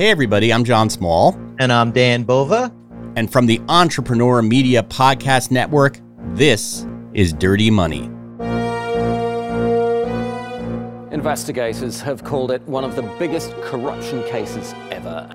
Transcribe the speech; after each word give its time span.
Hey, 0.00 0.08
everybody, 0.08 0.50
I'm 0.50 0.64
Jon 0.64 0.88
Small. 0.88 1.38
And 1.58 1.70
I'm 1.70 1.92
Dan 1.92 2.22
Bova. 2.22 2.74
And 3.16 3.30
from 3.30 3.44
the 3.44 3.60
Entrepreneur 3.68 4.40
Media 4.40 4.82
Podcast 4.82 5.50
Network, 5.50 6.00
this 6.28 6.86
is 7.12 7.34
Dirty 7.34 7.70
Money. 7.70 8.04
Investigators 11.12 12.00
have 12.00 12.24
called 12.24 12.50
it 12.50 12.62
one 12.62 12.82
of 12.82 12.96
the 12.96 13.02
biggest 13.18 13.52
corruption 13.60 14.22
cases 14.24 14.74
ever. 14.90 15.30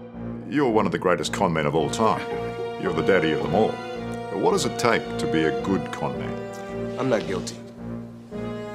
You're 0.49 0.71
one 0.71 0.87
of 0.87 0.91
the 0.91 0.97
greatest 0.97 1.31
con 1.31 1.53
men 1.53 1.67
of 1.67 1.75
all 1.75 1.91
time. 1.91 2.25
You're 2.81 2.93
the 2.93 3.03
daddy 3.03 3.33
of 3.33 3.43
them 3.43 3.53
all. 3.53 3.75
But 4.31 4.39
what 4.39 4.49
does 4.53 4.65
it 4.65 4.79
take 4.79 5.03
to 5.19 5.31
be 5.31 5.43
a 5.43 5.61
good 5.61 5.91
con 5.91 6.17
man? 6.17 6.99
I'm 6.99 7.07
not 7.07 7.27
guilty. 7.27 7.57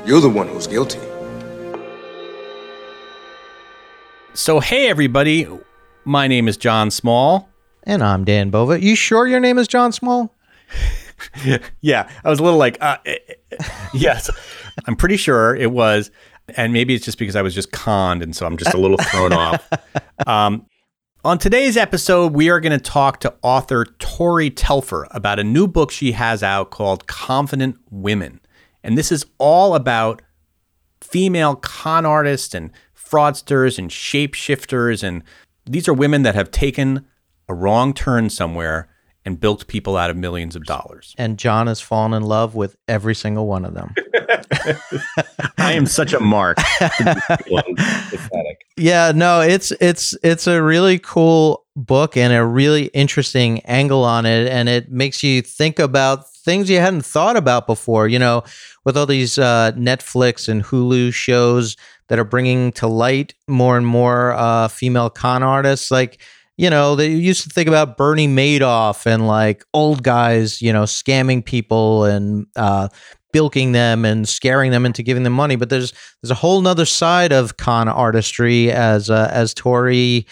You're 0.07 0.21
the 0.21 0.31
one 0.31 0.47
who's 0.47 0.69
guilty. 0.69 1.01
So, 4.35 4.61
hey, 4.61 4.87
everybody. 4.89 5.49
My 6.05 6.27
name 6.27 6.49
is 6.49 6.57
Jon 6.57 6.91
Small. 6.91 7.49
And 7.83 8.03
I'm 8.03 8.25
Dan 8.25 8.51
Bova. 8.51 8.83
You 8.83 8.97
sure 8.97 9.27
your 9.27 9.41
name 9.41 9.59
is 9.59 9.69
Jon 9.69 9.93
Small? 9.93 10.35
yeah. 11.81 12.09
I 12.25 12.31
was 12.31 12.39
a 12.39 12.43
little 12.43 12.59
like, 12.59 12.79
uh, 12.81 12.97
yes. 13.93 14.31
I'm 14.87 14.97
pretty 14.97 15.17
sure 15.17 15.55
it 15.55 15.73
was. 15.73 16.11
And 16.57 16.73
maybe 16.73 16.95
it's 16.95 17.05
just 17.05 17.19
because 17.19 17.37
I 17.37 17.43
was 17.43 17.55
just 17.55 17.71
conned. 17.71 18.23
And 18.23 18.35
so 18.35 18.47
I'm 18.47 18.57
just 18.57 18.75
a 18.75 18.79
little 18.79 18.97
thrown 18.99 19.33
off. 19.33 19.69
Um, 20.27 20.67
on 21.25 21.39
today's 21.39 21.79
episode, 21.79 22.35
we 22.35 22.51
are 22.51 22.61
going 22.61 22.79
to 22.79 22.79
talk 22.79 23.21
to 23.21 23.35
author 23.41 23.87
Tori 23.99 24.51
Telfer 24.51 25.09
about 25.13 25.39
a 25.39 25.45
new 25.45 25.67
book 25.67 25.91
she 25.91 26.13
has 26.13 26.43
out 26.43 26.71
called 26.71 27.07
Confident 27.07 27.79
Women. 27.91 28.39
And 28.85 28.99
this 28.99 29.11
is 29.11 29.25
all 29.39 29.75
about 29.75 30.21
female 31.01 31.57
con 31.57 32.05
artists 32.05 32.55
and 32.55 32.71
fraudsters 32.95 33.79
and 33.79 33.91
shapeshifters. 33.91 35.03
And 35.03 35.23
these 35.71 35.89
are 35.89 35.95
women 35.95 36.23
that 36.23 36.35
have 36.35 36.51
taken 36.51 37.07
a 37.49 37.55
wrong 37.55 37.95
turn 37.95 38.29
somewhere 38.29 38.89
and 39.25 39.39
built 39.39 39.67
people 39.67 39.97
out 39.97 40.11
of 40.11 40.17
millions 40.17 40.57
of 40.57 40.65
dollars. 40.65 41.15
And 41.19 41.39
Jon 41.39 41.67
has 41.67 41.81
fallen 41.81 42.15
in 42.15 42.23
love 42.23 42.55
with 42.55 42.77
every 42.89 43.15
single 43.15 43.47
one 43.47 43.65
of 43.65 43.75
them. 43.75 43.95
I 45.59 45.73
am 45.73 45.87
such 45.87 46.13
a 46.13 46.21
mark. 46.21 46.59
yeah, 48.77 49.13
no, 49.15 49.41
it's 49.41 49.73
it's 49.73 50.17
it's 50.23 50.47
a 50.47 50.63
really 50.63 50.99
cool 50.99 51.65
book 51.87 52.17
and 52.17 52.33
a 52.33 52.45
really 52.45 52.87
interesting 52.87 53.61
angle 53.61 54.05
on 54.05 54.27
it 54.27 54.49
and 54.49 54.69
it 54.69 54.91
makes 54.91 55.23
you 55.23 55.43
think 55.43 55.79
about 55.79 56.29
things 56.33 56.71
you 56.71 56.79
hadn't 56.79 57.05
thought 57.05 57.37
about 57.37 57.67
before, 57.67 58.09
you 58.09 58.19
know, 58.19 58.43
with 58.85 58.97
all 58.97 59.07
these 59.07 59.39
uh, 59.39 59.73
Netflix 59.73 60.49
and 60.49 60.65
Hulu 60.65 61.13
shows 61.13 61.77
that 62.09 62.19
are 62.19 62.25
bringing 62.25 62.73
to 62.73 62.87
light 62.87 63.35
more 63.47 63.77
and 63.77 63.87
more 63.87 64.33
uh, 64.33 64.69
female 64.69 65.11
con 65.11 65.43
artists 65.43 65.91
like 65.91 66.21
you 66.57 66.69
know, 66.69 66.95
they 66.95 67.09
used 67.09 67.43
to 67.45 67.49
think 67.49 67.69
about 67.69 67.97
Bernie 67.97 68.29
Madoff 68.29 69.07
and 69.07 69.27
like 69.27 69.65
old 69.73 70.03
guys, 70.03 70.61
you 70.61 70.75
know, 70.75 70.83
scamming 70.83 71.43
people 71.43 72.05
and 72.05 72.47
uh, 72.55 72.89
bilking 73.33 73.73
them 73.73 74.05
and 74.05 74.29
scaring 74.29 74.71
them 74.71 74.85
into 74.85 75.03
giving 75.03 75.23
them 75.23 75.33
money. 75.33 75.57
But 75.57 75.71
there's 75.71 75.95
there's 76.21 76.31
a 76.31 76.35
whole 76.35 76.61
nother 76.61 76.85
side 76.85 77.33
of 77.33 77.57
con 77.57 77.89
artistry 77.89 78.71
as 78.71 79.09
uh, 79.09 79.31
as 79.33 79.55
Tori 79.55 80.27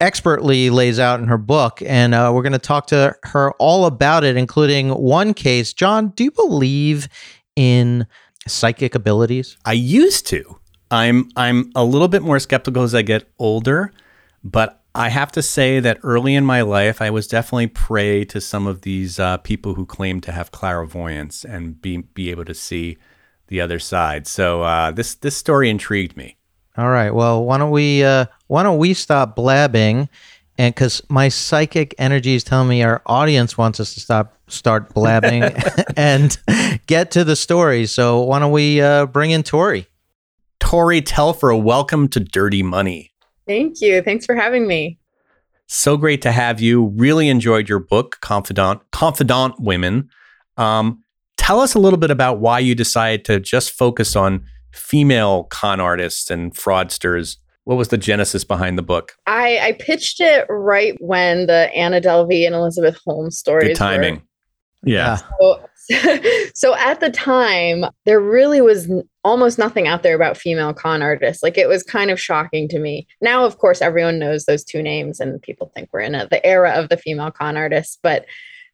expertly 0.00 0.70
lays 0.70 0.98
out 0.98 1.20
in 1.20 1.26
her 1.26 1.38
book, 1.38 1.80
and 1.82 2.14
uh, 2.14 2.30
we're 2.34 2.42
going 2.42 2.52
to 2.52 2.58
talk 2.58 2.86
to 2.88 3.16
her 3.24 3.52
all 3.52 3.86
about 3.86 4.24
it, 4.24 4.36
including 4.36 4.90
one 4.90 5.34
case. 5.34 5.72
Jon, 5.72 6.08
do 6.10 6.24
you 6.24 6.30
believe 6.30 7.08
in 7.54 8.06
psychic 8.46 8.94
abilities? 8.94 9.56
I 9.64 9.72
used 9.72 10.26
to. 10.28 10.58
I'm 10.90 11.30
I'm 11.36 11.72
a 11.74 11.84
little 11.84 12.08
bit 12.08 12.22
more 12.22 12.38
skeptical 12.38 12.82
as 12.82 12.94
I 12.94 13.02
get 13.02 13.28
older, 13.38 13.92
but 14.44 14.82
I 14.94 15.08
have 15.08 15.32
to 15.32 15.42
say 15.42 15.80
that 15.80 15.98
early 16.02 16.34
in 16.34 16.44
my 16.44 16.62
life, 16.62 17.02
I 17.02 17.10
was 17.10 17.26
definitely 17.26 17.66
prey 17.66 18.24
to 18.26 18.40
some 18.40 18.66
of 18.66 18.82
these 18.82 19.18
uh, 19.18 19.38
people 19.38 19.74
who 19.74 19.84
claim 19.84 20.20
to 20.22 20.32
have 20.32 20.52
clairvoyance 20.52 21.44
and 21.44 21.80
be 21.80 21.98
be 21.98 22.30
able 22.30 22.44
to 22.44 22.54
see 22.54 22.98
the 23.48 23.60
other 23.60 23.78
side. 23.78 24.26
So 24.26 24.62
uh, 24.62 24.92
this 24.92 25.14
this 25.14 25.36
story 25.36 25.68
intrigued 25.70 26.16
me. 26.16 26.35
All 26.78 26.90
right. 26.90 27.10
Well, 27.10 27.44
why 27.44 27.58
don't 27.58 27.70
we 27.70 28.04
uh, 28.04 28.26
why 28.48 28.62
don't 28.62 28.78
we 28.78 28.94
stop 28.94 29.34
blabbing? 29.34 30.08
And 30.58 30.74
because 30.74 31.02
my 31.08 31.28
psychic 31.28 31.94
energy 31.98 32.34
is 32.34 32.44
telling 32.44 32.68
me 32.68 32.82
our 32.82 33.02
audience 33.06 33.58
wants 33.58 33.80
us 33.80 33.94
to 33.94 34.00
stop 34.00 34.36
start 34.48 34.92
blabbing 34.92 35.42
and 35.96 36.38
get 36.86 37.10
to 37.12 37.24
the 37.24 37.36
story. 37.36 37.86
So 37.86 38.22
why 38.22 38.38
don't 38.38 38.52
we 38.52 38.80
uh, 38.80 39.06
bring 39.06 39.30
in 39.30 39.42
Tori? 39.42 39.86
Tori 40.60 41.00
Telfer, 41.02 41.54
welcome 41.54 42.08
to 42.08 42.20
Dirty 42.20 42.62
Money. 42.62 43.12
Thank 43.46 43.80
you. 43.80 44.02
Thanks 44.02 44.26
for 44.26 44.34
having 44.34 44.66
me. 44.66 44.98
So 45.66 45.96
great 45.96 46.22
to 46.22 46.32
have 46.32 46.60
you. 46.60 46.86
Really 46.96 47.28
enjoyed 47.28 47.68
your 47.68 47.78
book, 47.78 48.18
Confident 48.20 48.82
Confident 48.92 49.60
Women. 49.60 50.10
Um, 50.56 51.02
tell 51.36 51.60
us 51.60 51.74
a 51.74 51.78
little 51.78 51.98
bit 51.98 52.10
about 52.10 52.38
why 52.38 52.58
you 52.58 52.74
decided 52.74 53.24
to 53.26 53.40
just 53.40 53.72
focus 53.72 54.16
on 54.16 54.44
female 54.76 55.44
con 55.44 55.80
artists 55.80 56.30
and 56.30 56.54
fraudsters. 56.54 57.36
What 57.64 57.76
was 57.76 57.88
the 57.88 57.98
genesis 57.98 58.44
behind 58.44 58.78
the 58.78 58.82
book? 58.82 59.16
I, 59.26 59.58
I 59.58 59.72
pitched 59.72 60.20
it 60.20 60.46
right 60.48 60.96
when 61.00 61.46
the 61.46 61.74
Anna 61.74 62.00
Delvey 62.00 62.46
and 62.46 62.54
Elizabeth 62.54 62.98
Holmes 63.04 63.36
stories. 63.36 63.70
Good 63.70 63.76
timing. 63.76 64.16
Were. 64.16 64.22
Yeah. 64.84 65.18
So, 65.40 65.68
so 66.54 66.74
at 66.76 67.00
the 67.00 67.10
time, 67.10 67.86
there 68.04 68.20
really 68.20 68.60
was 68.60 68.88
almost 69.24 69.58
nothing 69.58 69.88
out 69.88 70.04
there 70.04 70.14
about 70.14 70.36
female 70.36 70.72
con 70.72 71.02
artists. 71.02 71.42
Like 71.42 71.58
it 71.58 71.68
was 71.68 71.82
kind 71.82 72.10
of 72.10 72.20
shocking 72.20 72.68
to 72.68 72.78
me. 72.78 73.08
Now, 73.20 73.44
of 73.44 73.58
course, 73.58 73.82
everyone 73.82 74.20
knows 74.20 74.44
those 74.44 74.62
two 74.62 74.82
names 74.82 75.18
and 75.18 75.42
people 75.42 75.72
think 75.74 75.88
we're 75.92 76.00
in 76.00 76.14
a, 76.14 76.28
the 76.28 76.44
era 76.46 76.70
of 76.70 76.88
the 76.88 76.96
female 76.96 77.32
con 77.32 77.56
artists, 77.56 77.98
but 78.00 78.26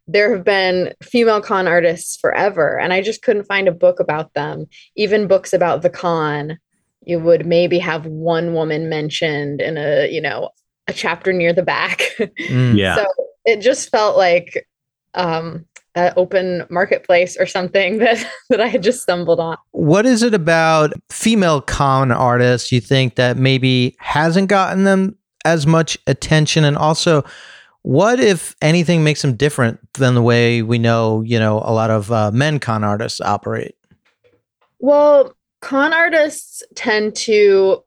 there 0.07 0.35
have 0.35 0.45
been 0.45 0.93
female 1.03 1.41
con 1.41 1.67
artists 1.67 2.17
forever. 2.17 2.79
And 2.79 2.93
I 2.93 3.03
just 3.03 3.23
couldn't 3.23 3.45
find 3.45 3.69
a 3.69 3.73
book 3.73 4.01
about 4.01 4.35
them. 4.35 4.67
Even 4.97 5.29
books 5.29 5.53
about 5.53 5.83
the 5.83 5.91
con, 5.91 6.59
you 7.03 7.19
would 7.21 7.47
maybe 7.47 7.79
have 7.79 8.07
one 8.07 8.53
woman 8.53 8.89
mentioned 8.89 9.61
in 9.61 9.77
a, 9.77 10.11
you 10.11 10.21
know, 10.21 10.51
a 10.89 10.93
chapter 10.93 11.33
near 11.33 11.53
the 11.53 11.63
back. 11.63 12.03
Mm, 12.49 12.77
yeah. 12.77 12.97
so 12.97 13.07
it 13.45 13.61
just 13.61 13.91
felt 13.91 14.17
like 14.17 14.67
um 15.15 15.65
uh, 15.95 16.13
open 16.17 16.65
marketplace 16.71 17.37
or 17.37 17.47
something 17.47 17.99
that 17.99 18.25
that 18.49 18.61
I 18.61 18.69
had 18.69 18.83
just 18.83 19.03
stumbled 19.03 19.41
on. 19.41 19.57
What 19.73 20.07
is 20.07 20.23
it 20.23 20.35
about 20.35 20.93
female 21.11 21.61
con 21.61 22.11
artists 22.11 22.73
you 22.73 22.81
think 22.81 23.17
that 23.17 23.37
maybe 23.37 23.97
hasn't 23.99 24.49
gotten 24.49 24.85
them 24.85 25.17
as 25.45 25.67
much 25.67 25.99
attention 26.07 26.65
and 26.65 26.77
also 26.77 27.25
what 27.83 28.21
if 28.21 28.55
anything 28.63 29.05
makes 29.05 29.23
them 29.23 29.35
different 29.35 29.81
than 29.95 30.15
the 30.15 30.23
way 30.23 30.63
we 30.63 30.79
know, 30.79 31.21
you 31.23 31.39
know, 31.39 31.59
a 31.65 31.73
lot 31.73 31.91
of 31.91 32.11
uh, 32.11 32.31
men 32.33 32.59
con 32.59 32.85
artists 32.85 33.21
operate? 33.21 33.77
Well, 34.79 35.35
con 35.61 35.93
artists 35.93 36.63
tend 36.75 37.15
to 37.17 37.83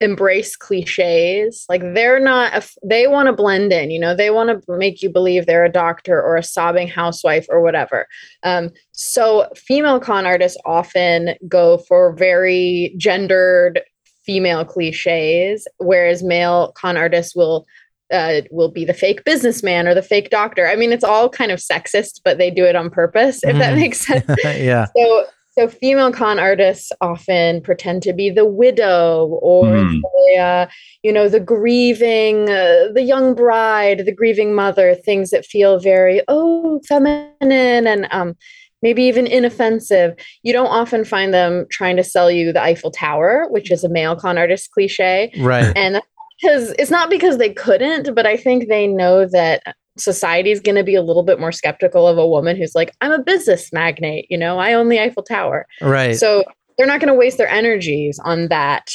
embrace 0.00 0.56
cliches. 0.56 1.64
Like 1.68 1.82
they're 1.94 2.20
not 2.20 2.68
they 2.84 3.08
want 3.08 3.26
to 3.26 3.32
blend 3.32 3.72
in 3.72 3.90
you 3.90 3.98
know? 3.98 4.14
They 4.14 4.30
want 4.30 4.64
to 4.64 4.78
make 4.78 5.02
you 5.02 5.10
believe 5.10 5.46
they're 5.46 5.64
a 5.64 5.72
doctor 5.72 6.22
or 6.22 6.36
a 6.36 6.42
sobbing 6.42 6.86
housewife 6.86 7.46
or 7.48 7.60
whatever. 7.60 8.06
Um, 8.44 8.70
so 8.92 9.48
female 9.56 9.98
con 9.98 10.24
artists 10.24 10.60
often 10.64 11.34
go 11.48 11.78
for 11.78 12.14
very 12.14 12.94
gendered 12.96 13.80
female 14.24 14.64
cliches 14.64 15.66
whereas 15.78 16.22
male 16.22 16.72
con 16.76 16.96
artists 16.96 17.34
will 17.34 17.66
uh, 18.12 18.42
will 18.50 18.70
be 18.70 18.84
the 18.84 18.94
fake 18.94 19.24
businessman 19.24 19.86
or 19.86 19.94
the 19.94 20.02
fake 20.02 20.30
doctor. 20.30 20.66
I 20.66 20.76
mean, 20.76 20.92
it's 20.92 21.04
all 21.04 21.28
kind 21.28 21.52
of 21.52 21.58
sexist, 21.58 22.20
but 22.24 22.38
they 22.38 22.50
do 22.50 22.64
it 22.64 22.76
on 22.76 22.90
purpose, 22.90 23.42
if 23.42 23.56
mm. 23.56 23.58
that 23.58 23.76
makes 23.76 23.98
sense. 23.98 24.24
yeah. 24.44 24.86
So 24.96 25.26
so 25.58 25.66
female 25.66 26.12
con 26.12 26.38
artists 26.38 26.92
often 27.00 27.60
pretend 27.60 28.02
to 28.04 28.12
be 28.12 28.30
the 28.30 28.44
widow 28.44 29.26
or 29.42 29.64
mm. 29.64 30.00
the, 30.00 30.40
uh, 30.40 30.66
you 31.02 31.12
know 31.12 31.28
the 31.28 31.40
grieving 31.40 32.48
uh, 32.48 32.92
the 32.94 33.02
young 33.02 33.34
bride 33.34 34.04
the 34.06 34.14
grieving 34.14 34.54
mother 34.54 34.94
things 34.94 35.30
that 35.30 35.44
feel 35.44 35.80
very 35.80 36.22
oh 36.28 36.80
feminine 36.86 37.88
and 37.88 38.06
um, 38.12 38.36
maybe 38.82 39.02
even 39.02 39.26
inoffensive 39.26 40.14
you 40.44 40.52
don't 40.52 40.68
often 40.68 41.04
find 41.04 41.34
them 41.34 41.66
trying 41.72 41.96
to 41.96 42.04
sell 42.04 42.30
you 42.30 42.52
the 42.52 42.62
eiffel 42.62 42.92
tower 42.92 43.46
which 43.50 43.72
is 43.72 43.82
a 43.82 43.88
male 43.88 44.14
con 44.14 44.38
artist 44.38 44.70
cliche 44.70 45.32
right 45.40 45.72
and 45.76 46.00
because 46.40 46.74
it's 46.78 46.90
not 46.90 47.10
because 47.10 47.38
they 47.38 47.52
couldn't 47.52 48.14
but 48.14 48.26
i 48.26 48.36
think 48.36 48.68
they 48.68 48.86
know 48.86 49.26
that 49.26 49.62
society 50.00 50.50
is 50.50 50.60
going 50.60 50.76
to 50.76 50.84
be 50.84 50.94
a 50.94 51.02
little 51.02 51.22
bit 51.22 51.40
more 51.40 51.52
skeptical 51.52 52.06
of 52.06 52.18
a 52.18 52.26
woman 52.26 52.56
who's 52.56 52.74
like, 52.74 52.94
I'm 53.00 53.12
a 53.12 53.18
business 53.18 53.72
magnate, 53.72 54.26
you 54.30 54.38
know, 54.38 54.58
I 54.58 54.72
own 54.72 54.88
the 54.88 55.00
Eiffel 55.00 55.22
Tower. 55.22 55.66
Right. 55.80 56.16
So 56.16 56.44
they're 56.76 56.86
not 56.86 57.00
going 57.00 57.12
to 57.12 57.18
waste 57.18 57.38
their 57.38 57.48
energies 57.48 58.18
on 58.20 58.48
that, 58.48 58.90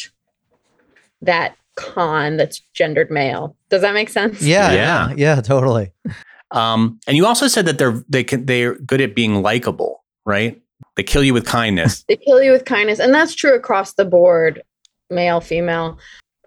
that 1.22 1.56
con 1.76 2.38
that's 2.38 2.62
gendered 2.74 3.12
male. 3.12 3.56
Does 3.70 3.82
that 3.82 3.94
make 3.94 4.10
sense? 4.10 4.42
Yeah. 4.42 4.72
Yeah. 4.72 5.10
Yeah. 5.10 5.14
yeah 5.18 5.42
totally. 5.42 5.92
Um, 6.52 7.00
and 7.08 7.18
you 7.18 7.26
also 7.26 7.48
said 7.48 7.66
that 7.66 7.78
they're, 7.78 8.04
they 8.08 8.24
can, 8.24 8.46
they're 8.46 8.76
good 8.76 9.02
at 9.02 9.16
being 9.16 9.42
likable, 9.42 10.04
right? 10.26 10.62
They 10.96 11.04
kill 11.04 11.24
you 11.24 11.34
with 11.34 11.46
kindness. 11.46 12.04
they 12.08 12.18
kill 12.18 12.44
you 12.44 12.52
with 12.52 12.66
kindness. 12.66 13.00
And 13.00 13.14
that's 13.14 13.34
true 13.34 13.56
across 13.56 13.94
the 13.94 14.06
board, 14.06 14.62
male, 15.10 15.42
female. 15.42 15.98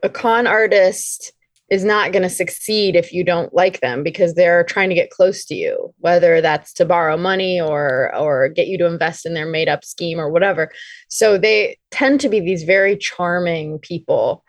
A 0.03 0.09
con 0.09 0.47
artist 0.47 1.33
is 1.69 1.85
not 1.85 2.13
going 2.13 2.23
to 2.23 2.29
succeed 2.29 2.95
if 2.95 3.13
you 3.13 3.25
don't 3.25 3.53
like 3.53 3.81
them 3.81 4.03
because 4.05 4.35
they're 4.35 4.63
trying 4.65 4.89
to 4.89 4.95
get 4.95 5.11
close 5.11 5.45
to 5.45 5.55
you 5.55 5.93
whether 5.99 6.41
that's 6.41 6.73
to 6.73 6.85
borrow 6.85 7.17
money 7.17 7.61
or 7.61 8.15
or 8.15 8.49
get 8.49 8.69
you 8.69 8.79
to 8.79 8.87
invest 8.87 9.27
in 9.27 9.35
their 9.35 9.47
made 9.47 9.69
up 9.69 9.85
scheme 9.85 10.21
or 10.21 10.31
whatever 10.31 10.71
so 11.09 11.37
they 11.37 11.77
tend 11.91 12.21
to 12.21 12.29
be 12.29 12.41
these 12.41 12.63
very 12.63 12.97
charming 12.97 13.79
people 13.81 14.45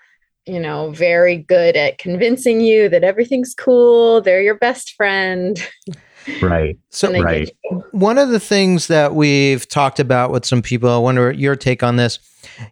you 0.45 0.59
know 0.59 0.91
very 0.91 1.37
good 1.37 1.75
at 1.75 1.97
convincing 1.97 2.61
you 2.61 2.87
that 2.87 3.03
everything's 3.03 3.55
cool 3.55 4.21
they're 4.21 4.41
your 4.41 4.57
best 4.57 4.93
friend 4.93 5.67
Right. 6.41 6.77
So 6.89 7.09
right. 7.21 7.49
one 7.91 8.17
of 8.17 8.29
the 8.29 8.39
things 8.39 8.87
that 8.87 9.15
we've 9.15 9.65
talked 9.67 9.99
about 9.99 10.31
with 10.31 10.45
some 10.45 10.61
people, 10.61 10.89
I 10.89 10.97
wonder 10.97 11.31
your 11.31 11.55
take 11.55 11.83
on 11.83 11.95
this. 11.95 12.19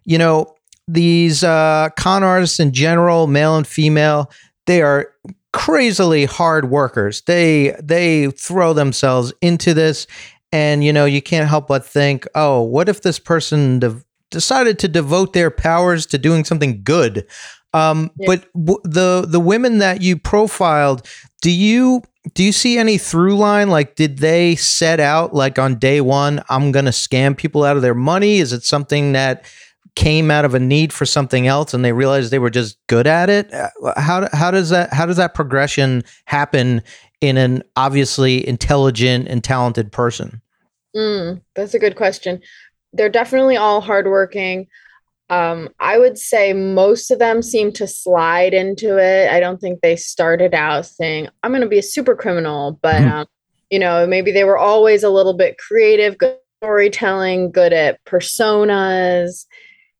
You 0.04 0.18
know, 0.18 0.55
these 0.88 1.42
uh, 1.44 1.88
con 1.96 2.22
artists 2.22 2.60
in 2.60 2.72
general, 2.72 3.26
male 3.26 3.56
and 3.56 3.66
female, 3.66 4.30
they 4.66 4.82
are 4.82 5.08
crazily 5.52 6.24
hard 6.26 6.70
workers. 6.70 7.22
They 7.22 7.74
they 7.82 8.30
throw 8.30 8.72
themselves 8.72 9.32
into 9.40 9.74
this, 9.74 10.06
and 10.52 10.84
you 10.84 10.92
know, 10.92 11.04
you 11.04 11.22
can't 11.22 11.48
help 11.48 11.68
but 11.68 11.84
think, 11.84 12.26
oh, 12.34 12.62
what 12.62 12.88
if 12.88 13.02
this 13.02 13.18
person 13.18 13.80
de- 13.80 14.02
decided 14.30 14.78
to 14.80 14.88
devote 14.88 15.32
their 15.32 15.50
powers 15.50 16.06
to 16.06 16.18
doing 16.18 16.44
something 16.44 16.82
good? 16.82 17.26
Um, 17.74 18.10
Yeah. 18.18 18.26
But 18.26 18.52
w- 18.54 18.80
the 18.84 19.26
the 19.28 19.40
women 19.40 19.78
that 19.78 20.02
you 20.02 20.16
profiled, 20.16 21.06
do 21.42 21.50
you 21.50 22.02
do 22.34 22.42
you 22.42 22.52
see 22.52 22.76
any 22.78 22.98
through 22.98 23.36
line? 23.36 23.70
Like, 23.70 23.94
did 23.94 24.18
they 24.18 24.56
set 24.56 24.98
out 24.98 25.32
like 25.34 25.58
on 25.58 25.76
day 25.78 26.00
one, 26.00 26.42
I'm 26.48 26.72
going 26.72 26.86
to 26.86 26.90
scam 26.90 27.36
people 27.36 27.62
out 27.64 27.76
of 27.76 27.82
their 27.82 27.94
money? 27.94 28.38
Is 28.38 28.52
it 28.52 28.64
something 28.64 29.12
that 29.12 29.44
came 29.96 30.30
out 30.30 30.44
of 30.44 30.54
a 30.54 30.60
need 30.60 30.92
for 30.92 31.04
something 31.04 31.46
else 31.46 31.74
and 31.74 31.84
they 31.84 31.92
realized 31.92 32.30
they 32.30 32.38
were 32.38 32.50
just 32.50 32.78
good 32.86 33.06
at 33.06 33.28
it? 33.28 33.52
Uh, 33.52 33.70
How, 33.96 34.28
how 34.32 34.50
does 34.52 34.70
that, 34.70 34.92
how 34.92 35.06
does 35.06 35.16
that 35.16 35.34
progression 35.34 36.04
happen 36.26 36.82
in 37.20 37.36
an 37.36 37.62
obviously 37.76 38.46
intelligent 38.46 39.26
and 39.26 39.42
talented 39.42 39.90
person? 39.90 40.40
Mm, 40.94 41.40
that's 41.54 41.74
a 41.74 41.78
good 41.78 41.96
question. 41.96 42.40
They're 42.92 43.08
definitely 43.08 43.56
all 43.56 43.80
hardworking. 43.80 44.68
Um, 45.28 45.70
I 45.80 45.98
would 45.98 46.18
say 46.18 46.52
most 46.52 47.10
of 47.10 47.18
them 47.18 47.42
seem 47.42 47.72
to 47.72 47.86
slide 47.86 48.54
into 48.54 48.96
it. 48.98 49.30
I 49.30 49.40
don't 49.40 49.60
think 49.60 49.80
they 49.80 49.96
started 49.96 50.54
out 50.54 50.86
saying, 50.86 51.28
I'm 51.42 51.50
going 51.50 51.62
to 51.62 51.68
be 51.68 51.78
a 51.78 51.82
super 51.82 52.14
criminal, 52.14 52.78
but, 52.80 53.02
Mhm. 53.02 53.10
um, 53.10 53.26
you 53.70 53.78
know, 53.80 54.06
maybe 54.06 54.30
they 54.30 54.44
were 54.44 54.58
always 54.58 55.02
a 55.02 55.10
little 55.10 55.34
bit 55.34 55.58
creative, 55.58 56.16
good 56.16 56.36
storytelling, 56.62 57.50
good 57.50 57.72
at 57.72 58.02
personas. 58.04 59.46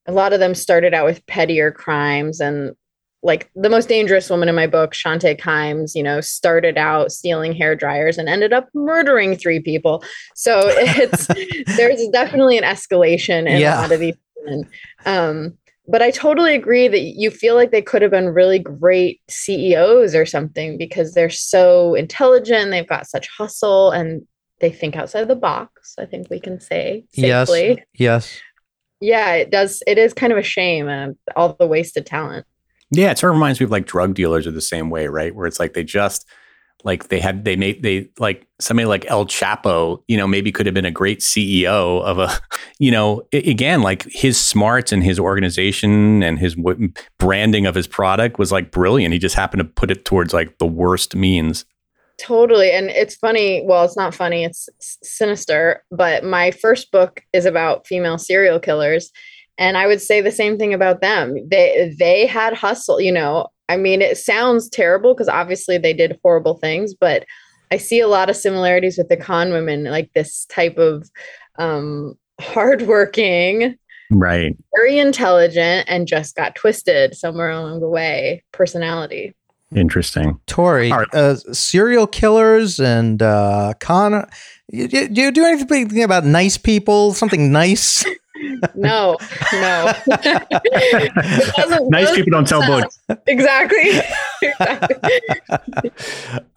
A 0.07 0.13
lot 0.13 0.33
of 0.33 0.41
them 0.41 0.55
started 0.55 0.95
out 0.95 1.05
with 1.07 1.25
pettier 1.27 1.71
crimes 1.73 2.41
and 2.41 2.75
like 3.23 3.51
the 3.57 3.71
most 3.71 3.89
dangerous 3.89 4.31
woman 4.31 4.49
in 4.49 4.55
my 4.55 4.67
book, 4.69 4.95
Sante 4.95 5.35
Kimes, 5.35 5.95
you 5.97 6.03
know, 6.03 6.21
started 6.21 6.79
out 6.79 7.11
stealing 7.11 7.53
hair 7.53 7.75
dryers 7.75 8.19
and 8.19 8.29
ended 8.29 8.53
up 8.53 8.69
murdering 8.73 9.37
three 9.37 9.59
people. 9.59 10.05
So 10.37 10.61
it's 10.65 11.27
there's 11.77 12.07
definitely 12.13 12.57
an 12.57 12.63
escalation 12.65 13.49
in 13.49 13.61
Yeah. 13.61 13.81
a 13.81 13.83
lot 13.83 13.93
of 13.93 13.99
these 14.01 14.15
women. 14.37 14.69
Um, 15.07 15.59
but 15.89 16.03
I 16.03 16.11
totally 16.11 16.55
agree 16.55 16.89
that 16.89 17.01
you 17.01 17.31
feel 17.31 17.55
like 17.57 17.71
they 17.71 17.83
could 17.83 18.03
have 18.03 18.11
been 18.11 18.29
really 18.29 18.59
great 18.59 19.21
CEOs 19.29 20.15
or 20.15 20.27
something 20.27 20.77
because 20.79 21.15
they're 21.15 21.31
so 21.31 21.95
intelligent, 21.95 22.71
they've 22.71 22.87
got 22.89 23.07
such 23.09 23.29
hustle, 23.29 23.91
and 23.93 24.23
they 24.61 24.71
think 24.71 24.97
outside 24.97 25.29
the 25.29 25.37
box. 25.37 25.95
I 25.99 26.05
think 26.07 26.29
we 26.31 26.39
can 26.41 26.61
say 26.61 27.05
Yes. 27.13 27.51
Yes. 27.95 28.41
Yeah, 29.01 29.35
it 29.35 29.51
does. 29.51 29.83
It 29.87 29.99
is 29.99 30.15
kind 30.15 30.33
of 30.33 30.39
a 30.39 30.43
shame, 30.43 30.89
uh, 30.89 31.09
all 31.35 31.55
the 31.59 31.67
wasted 31.67 32.07
talent. 32.07 32.47
Yeah, 32.91 33.11
it 33.11 33.19
sort 33.19 33.31
of 33.31 33.37
reminds 33.37 33.61
me 33.61 33.65
of 33.65 33.71
like 33.71 33.87
drug 33.87 34.15
dealers 34.15 34.47
are 34.47 34.53
the 34.53 34.61
same 34.61 34.91
way, 34.91 35.09
right? 35.09 35.35
Where 35.35 35.47
it's 35.47 35.59
like 35.59 35.75
they 35.75 35.85
just 35.85 36.27
like 36.85 37.09
they 37.09 37.19
had 37.19 37.45
they 37.45 37.57
made 37.57 37.83
they 37.83 38.09
like 38.19 38.47
somebody 38.61 38.87
like 38.87 39.05
El 39.09 39.27
Chapo, 39.27 40.03
you 40.07 40.17
know, 40.17 40.27
maybe 40.27 40.53
could 40.53 40.67
have 40.67 40.75
been 40.75 40.85
a 40.85 40.91
great 40.91 41.21
CEO 41.21 42.03
of 42.03 42.19
a, 42.19 42.31
you 42.79 42.91
know, 42.91 43.27
again 43.33 43.83
like 43.83 44.05
his 44.05 44.39
smarts 44.39 44.93
and 44.93 45.03
his 45.03 45.19
organization 45.19 46.23
and 46.23 46.39
his 46.39 46.57
branding 47.19 47.67
of 47.67 47.75
his 47.75 47.89
product 47.89 48.39
was 48.39 48.53
like 48.53 48.71
brilliant. 48.71 49.13
He 49.13 49.19
just 49.19 49.35
happened 49.35 49.61
to 49.61 49.65
put 49.65 49.91
it 49.91 50.05
towards 50.05 50.33
like 50.33 50.59
the 50.59 50.67
worst 50.67 51.17
means. 51.17 51.65
Totally. 52.19 52.71
And 52.71 52.89
it's 52.89 53.15
funny. 53.15 53.63
Well, 53.67 53.85
it's 53.85 53.97
not 53.97 54.15
funny, 54.15 54.45
it's 54.45 54.69
sinister. 55.03 55.85
But 55.91 56.25
my 56.25 56.51
first 56.51 56.91
book 56.91 57.23
is 57.33 57.45
about 57.45 57.87
female 57.87 58.19
serial 58.19 58.59
killers. 58.59 59.11
And 59.59 59.77
I 59.77 59.87
would 59.87 60.01
say 60.01 60.21
the 60.21 60.33
same 60.33 60.59
thing 60.59 60.75
about 60.75 61.01
them. 61.01 61.35
They 61.49 61.95
they 61.99 62.27
had 62.27 62.55
hustle, 62.55 63.01
you 63.01 63.13
know. 63.13 63.49
I 63.69 63.77
mean, 63.77 64.01
it 64.01 64.17
sounds 64.17 64.69
terrible 64.69 65.13
because 65.15 65.29
obviously 65.29 65.77
they 65.77 65.93
did 65.93 66.19
horrible 66.23 66.55
things, 66.59 66.95
but 66.95 67.25
I 67.73 67.79
see 67.79 67.99
a 68.01 68.07
lot 68.09 68.31
of 68.31 68.37
similarities 68.37 68.97
with 68.97 69.09
the 69.09 69.17
con 69.17 69.51
women, 69.53 69.85
like 69.85 70.11
this 70.15 70.45
type 70.47 70.79
of 70.79 71.09
um 71.59 72.15
hardworking, 72.41 73.77
Right. 74.11 74.55
very 74.75 74.99
intelligent, 74.99 75.87
and 75.89 76.07
just 76.07 76.37
got 76.37 76.55
twisted 76.55 77.15
somewhere 77.17 77.51
along 77.51 77.81
the 77.81 77.89
way 77.89 78.45
personality. 78.53 79.35
Interesting. 79.75 80.41
Tori, 80.47 80.93
All 80.93 80.99
right. 80.99 81.15
uh, 81.15 81.37
serial 81.53 82.07
killers 82.07 82.79
and 82.79 83.21
uh, 83.21 83.75
con. 83.81 84.29
You, 84.71 84.89
you, 84.91 85.09
do 85.09 85.21
you 85.21 85.31
do 85.33 85.45
anything 85.45 86.03
about 86.03 86.25
nice 86.25 86.57
people? 86.57 87.15
Something 87.15 87.53
nice? 87.53 88.05
No, 88.75 89.17
no. 89.53 89.93
Nice 91.89 92.15
people 92.15 92.31
don't 92.31 92.47
tell 92.47 92.65
books. 92.67 92.99
Exactly. 93.27 94.01
exactly. 94.43 95.91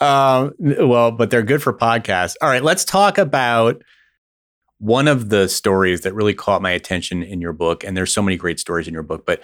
um, 0.02 0.54
well, 0.60 1.12
but 1.12 1.30
they're 1.30 1.42
good 1.42 1.64
for 1.64 1.74
podcasts. 1.74 2.36
All 2.42 2.50
right, 2.50 2.64
let's 2.64 2.84
talk 2.84 3.18
about 3.18 3.82
one 4.80 5.08
of 5.08 5.30
the 5.30 5.48
stories 5.48 6.02
that 6.02 6.14
really 6.14 6.34
caught 6.34 6.62
my 6.62 6.72
attention 6.72 7.24
in 7.24 7.42
your 7.42 7.54
book. 7.54 7.84
And 7.84 7.96
there's 7.96 8.14
so 8.14 8.22
many 8.22 8.38
great 8.38 8.60
stories 8.60 8.88
in 8.88 8.94
your 8.94 9.04
book, 9.04 9.26
but 9.26 9.42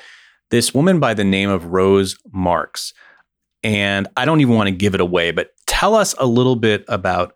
this 0.52 0.74
woman 0.74 1.00
by 1.00 1.14
the 1.14 1.24
name 1.24 1.50
of 1.50 1.68
Rose 1.68 2.18
Marks. 2.34 2.94
And 3.66 4.08
I 4.16 4.26
don't 4.26 4.42
even 4.42 4.54
want 4.54 4.68
to 4.68 4.76
give 4.76 4.94
it 4.94 5.02
away, 5.02 5.32
but 5.32 5.50
tell 5.66 5.96
us 5.96 6.14
a 6.20 6.28
little 6.28 6.56
bit 6.56 6.86
about 6.88 7.36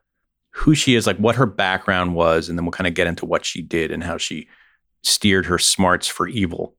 who 0.52 0.76
she 0.76 0.94
is, 0.94 1.08
like 1.08 1.18
what 1.18 1.36
her 1.38 1.48
background 1.48 2.14
was, 2.14 2.50
and 2.50 2.56
then 2.56 2.66
we'll 2.66 2.72
kind 2.72 2.86
of 2.86 2.94
get 2.94 3.08
into 3.08 3.26
what 3.26 3.44
she 3.44 3.64
did 3.64 3.90
and 3.90 4.04
how 4.04 4.20
she 4.20 4.48
steered 5.02 5.48
her 5.48 5.58
smarts 5.58 6.06
for 6.06 6.28
evil. 6.28 6.76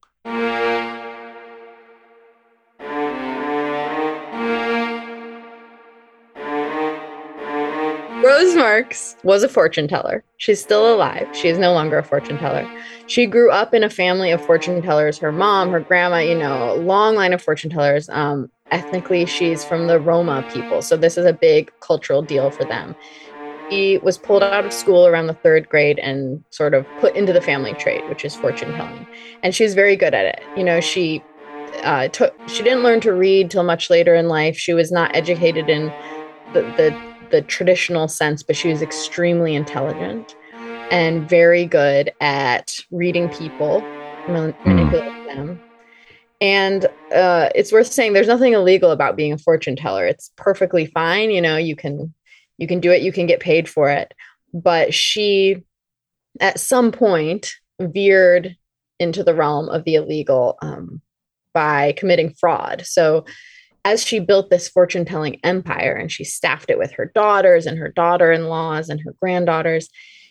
Rose 8.23 8.54
Marks 8.54 9.16
was 9.25 9.42
a 9.42 9.49
fortune 9.49 9.88
teller. 9.88 10.23
She's 10.37 10.62
still 10.62 10.95
alive. 10.95 11.26
She 11.33 11.49
is 11.49 11.59
no 11.59 11.73
longer 11.73 11.99
a 11.99 12.04
fortune 12.04 12.38
teller. 12.38 12.71
She 13.09 13.26
grew 13.26 13.50
up 13.50 13.75
in 13.75 13.83
a 13.83 13.90
family 13.90 14.30
of 14.30 14.40
fortune 14.40 14.80
tellers. 14.80 15.19
Her 15.19 15.33
mom, 15.33 15.71
her 15.71 15.80
grandma, 15.80 16.19
you 16.19 16.38
know, 16.38 16.76
long 16.76 17.16
line 17.16 17.33
of 17.33 17.42
fortune 17.42 17.71
tellers. 17.71 18.09
Um, 18.11 18.49
ethnically, 18.71 19.27
she's 19.27 19.65
from 19.65 19.87
the 19.87 20.00
Roma 20.00 20.45
people. 20.53 20.83
So 20.83 20.97
this 20.97 21.17
is 21.17 21.27
a 21.27 21.33
big 21.33 21.71
cultural 21.81 22.23
deal 22.23 22.50
for 22.50 22.65
them. 22.65 22.95
He 23.69 23.99
was 23.99 24.19
pulled 24.19 24.43
out 24.43 24.67
of 24.67 24.73
school 24.73 25.07
around 25.07 25.29
the 25.29 25.35
third 25.35 25.69
grade 25.69 25.99
and 26.00 26.43
sort 26.50 26.75
of 26.75 26.85
put 27.00 27.15
into 27.15 27.33
the 27.33 27.41
family 27.41 27.73
trade, 27.75 28.03
which 28.09 28.25
is 28.25 28.35
fortune 28.35 28.73
telling. 28.75 29.07
And 29.43 29.55
she's 29.55 29.75
very 29.75 29.95
good 29.97 30.15
at 30.15 30.27
it. 30.27 30.43
You 30.57 30.65
know, 30.65 30.81
she 30.81 31.23
uh, 31.85 32.09
took 32.09 32.35
she 32.49 32.62
didn't 32.62 32.83
learn 32.83 33.00
to 33.00 33.12
read 33.12 33.50
till 33.50 33.62
much 33.62 33.91
later 33.91 34.15
in 34.15 34.29
life. 34.29 34.57
She 34.57 34.75
was 34.75 34.91
not 34.91 35.15
educated 35.15 35.69
in 35.69 35.87
the, 36.53 36.62
the 36.77 36.97
the 37.31 37.43
traditional 37.43 38.09
sense, 38.09 38.43
but 38.43 38.57
she 38.57 38.69
was 38.69 38.83
extremely 38.83 39.55
intelligent 39.55 40.35
and 40.91 41.29
very 41.29 41.65
good 41.65 42.12
at 42.21 42.77
reading 42.91 43.29
people, 43.29 43.81
man- 44.29 44.55
manipulating 44.65 45.27
them. 45.27 45.61
And 46.40 46.87
uh, 47.14 47.50
it's 47.54 47.73
worth 47.73 47.88
saying 47.88 48.12
there's 48.12 48.26
nothing 48.26 48.54
illegal 48.54 48.90
about 48.90 49.16
being 49.16 49.32
a 49.32 49.38
fortune 49.38 49.76
teller. 49.76 50.06
It's 50.06 50.30
perfectly 50.37 50.87
fine. 50.87 51.30
You 51.30 51.42
know, 51.42 51.56
you 51.56 51.76
can 51.76 52.14
you 52.56 52.66
can 52.66 52.80
do 52.80 52.92
it. 52.92 53.02
You 53.02 53.12
can 53.12 53.26
get 53.26 53.40
paid 53.40 53.68
for 53.68 53.90
it. 53.90 54.12
But 54.52 54.92
she, 54.94 55.64
at 56.40 56.61
some 56.61 56.92
point, 56.92 57.52
veered 57.80 58.56
into 58.99 59.25
the 59.25 59.35
realm 59.35 59.68
of 59.68 59.85
the 59.85 59.94
illegal 59.94 60.59
um, 60.61 61.00
by 61.54 61.92
committing 61.97 62.35
fraud. 62.38 62.82
So 62.85 63.25
as 63.85 64.04
she 64.04 64.18
built 64.20 64.50
this 64.50 64.68
fortune 64.68 65.04
telling 65.04 65.40
empire 65.42 65.94
and 65.94 66.12
she 66.12 66.25
staffed 66.25 66.70
it 66.70 66.78
with 66.78 66.92
her 66.92 67.11
daughters 67.14 67.66
and 67.66 67.78
her 67.78 67.88
daughter 67.88 68.30
in 68.30 68.49
laws 68.49 68.88
and 68.88 69.00
her 69.00 69.14
granddaughters, 69.20 69.88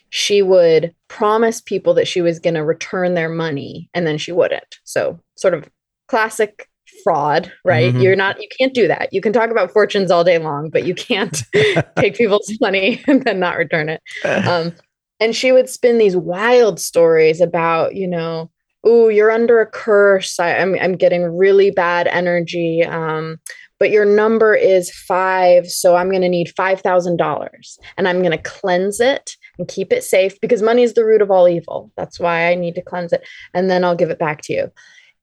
she 0.08 0.42
would 0.42 0.94
promise 1.08 1.60
people 1.60 1.94
that 1.94 2.08
she 2.08 2.20
was 2.20 2.38
going 2.38 2.54
to 2.54 2.64
return 2.64 3.14
their 3.14 3.28
money 3.28 3.90
and 3.92 4.06
then 4.06 4.18
she 4.18 4.32
wouldn't. 4.32 4.78
So, 4.84 5.20
sort 5.36 5.54
of 5.54 5.68
classic 6.10 6.68
fraud, 7.04 7.52
right? 7.64 7.94
Mhm. 7.94 8.02
You're 8.02 8.16
not, 8.16 8.42
you 8.42 8.48
can't 8.58 8.74
do 8.74 8.88
that. 8.88 9.12
You 9.12 9.20
can 9.20 9.32
talk 9.32 9.50
about 9.50 9.70
fortunes 9.72 10.10
all 10.10 10.24
day 10.24 10.38
long, 10.38 10.68
but 10.70 10.84
you 10.84 10.94
can't 10.94 11.42
take 11.96 12.16
people's 12.16 12.50
money 12.60 13.00
and 13.06 13.22
then 13.22 13.38
not 13.38 13.56
return 13.56 13.88
it. 13.88 14.02
Um, 14.24 14.74
and 15.20 15.36
she 15.36 15.52
would 15.52 15.68
spin 15.68 15.98
these 15.98 16.16
wild 16.16 16.80
stories 16.80 17.40
about, 17.42 17.94
you 17.94 18.08
know, 18.08 18.50
oh, 18.84 19.08
you're 19.08 19.30
under 19.30 19.60
a 19.60 19.66
curse. 19.66 20.40
I, 20.40 20.56
I'm, 20.56 20.74
I'm 20.80 20.96
getting 20.96 21.24
really 21.36 21.70
bad 21.70 22.06
energy. 22.06 22.82
Um, 22.82 23.38
but 23.78 23.90
your 23.90 24.06
number 24.06 24.54
is 24.54 24.90
five. 24.90 25.68
So 25.68 25.94
I'm 25.94 26.08
going 26.10 26.22
to 26.22 26.28
need 26.28 26.52
$5,000 26.58 27.78
and 27.98 28.08
I'm 28.08 28.20
going 28.20 28.30
to 28.30 28.42
cleanse 28.42 28.98
it 28.98 29.36
and 29.58 29.68
keep 29.68 29.92
it 29.92 30.02
safe 30.04 30.40
because 30.40 30.62
money 30.62 30.82
is 30.82 30.94
the 30.94 31.04
root 31.04 31.20
of 31.22 31.30
all 31.30 31.48
evil. 31.48 31.92
That's 31.98 32.18
why 32.18 32.50
I 32.50 32.54
need 32.54 32.74
to 32.76 32.82
cleanse 32.82 33.12
it. 33.12 33.22
And 33.52 33.70
then 33.70 33.84
I'll 33.84 33.94
give 33.96 34.10
it 34.10 34.18
back 34.18 34.40
to 34.44 34.52
you. 34.54 34.72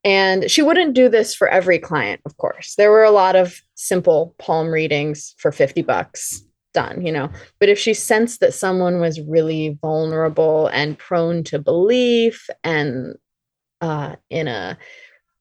And 0.04 0.50
she 0.50 0.62
wouldn't 0.62 0.94
do 0.94 1.10
this 1.10 1.36
for 1.36 1.48
every 1.48 1.80
client, 1.80 2.22
of 2.25 2.38
course. 2.38 2.75
There 2.75 2.92
were 2.92 3.04
a 3.04 3.12
lot 3.12 3.36
of 3.36 3.60
simple 3.75 4.36
palm 4.38 4.70
readings 4.70 5.36
for 5.38 5.51
50 5.51 5.82
bucks 5.82 6.44
done, 6.74 7.06
you 7.06 7.12
know. 7.12 7.30
But 7.60 7.70
if 7.70 7.80
she 7.80 7.94
sensed 7.94 8.39
that 8.39 8.54
someone 8.54 9.00
was 9.00 9.20
really 9.22 9.77
vulnerable 9.82 10.68
and 10.68 10.98
prone 10.98 11.44
to 11.46 11.60
belief 11.60 12.48
and 12.63 13.16
uh, 13.82 14.16
in 14.30 14.48
a 14.48 14.77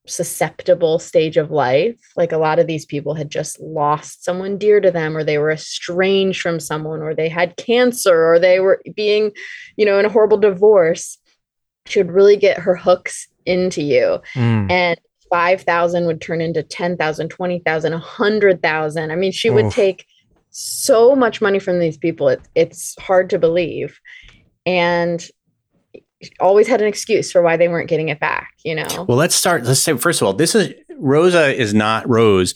susceptible 0.07 0.99
stage 0.99 1.37
of 1.37 1.51
life, 1.51 1.99
like 2.15 2.31
a 2.31 2.37
lot 2.37 2.59
of 2.59 2.67
these 2.67 2.85
people 2.85 3.13
had 3.13 3.29
just 3.29 3.59
lost 3.59 4.23
someone 4.23 4.57
dear 4.57 4.79
to 4.79 4.89
them, 4.89 5.15
or 5.15 5.23
they 5.23 5.37
were 5.37 5.51
estranged 5.51 6.41
from 6.41 6.59
someone, 6.59 7.01
or 7.01 7.13
they 7.13 7.29
had 7.29 7.57
cancer, 7.57 8.33
or 8.33 8.39
they 8.39 8.59
were 8.59 8.81
being, 8.95 9.31
you 9.75 9.85
know, 9.85 9.99
in 9.99 10.05
a 10.05 10.09
horrible 10.09 10.37
divorce, 10.37 11.17
she 11.85 11.99
would 11.99 12.11
really 12.11 12.37
get 12.37 12.59
her 12.59 12.75
hooks 12.75 13.27
into 13.47 13.81
you. 13.81 14.19
Mm. 14.33 14.69
And 14.71 14.99
5,000 15.29 16.05
would 16.05 16.21
turn 16.21 16.41
into 16.41 16.63
10,000, 16.63 17.29
20,000, 17.29 17.91
100,000. 17.91 19.11
I 19.11 19.15
mean, 19.15 19.31
she 19.31 19.49
would 19.49 19.71
take 19.71 20.05
so 20.51 21.15
much 21.15 21.41
money 21.41 21.59
from 21.59 21.79
these 21.79 21.97
people. 21.97 22.29
It, 22.29 22.41
it's 22.55 22.95
hard 22.99 23.29
to 23.31 23.39
believe. 23.39 23.99
And 24.65 25.25
always 26.39 26.67
had 26.67 26.81
an 26.81 26.87
excuse 26.87 27.31
for 27.31 27.41
why 27.41 27.57
they 27.57 27.67
weren't 27.67 27.89
getting 27.89 28.09
it 28.09 28.19
back, 28.19 28.53
you 28.63 28.75
know? 28.75 29.05
Well, 29.07 29.17
let's 29.17 29.35
start. 29.35 29.63
Let's 29.63 29.81
say 29.81 29.95
first 29.97 30.21
of 30.21 30.27
all, 30.27 30.33
this 30.33 30.55
is 30.55 30.73
Rosa 30.97 31.53
is 31.53 31.73
not 31.73 32.07
Rose 32.09 32.55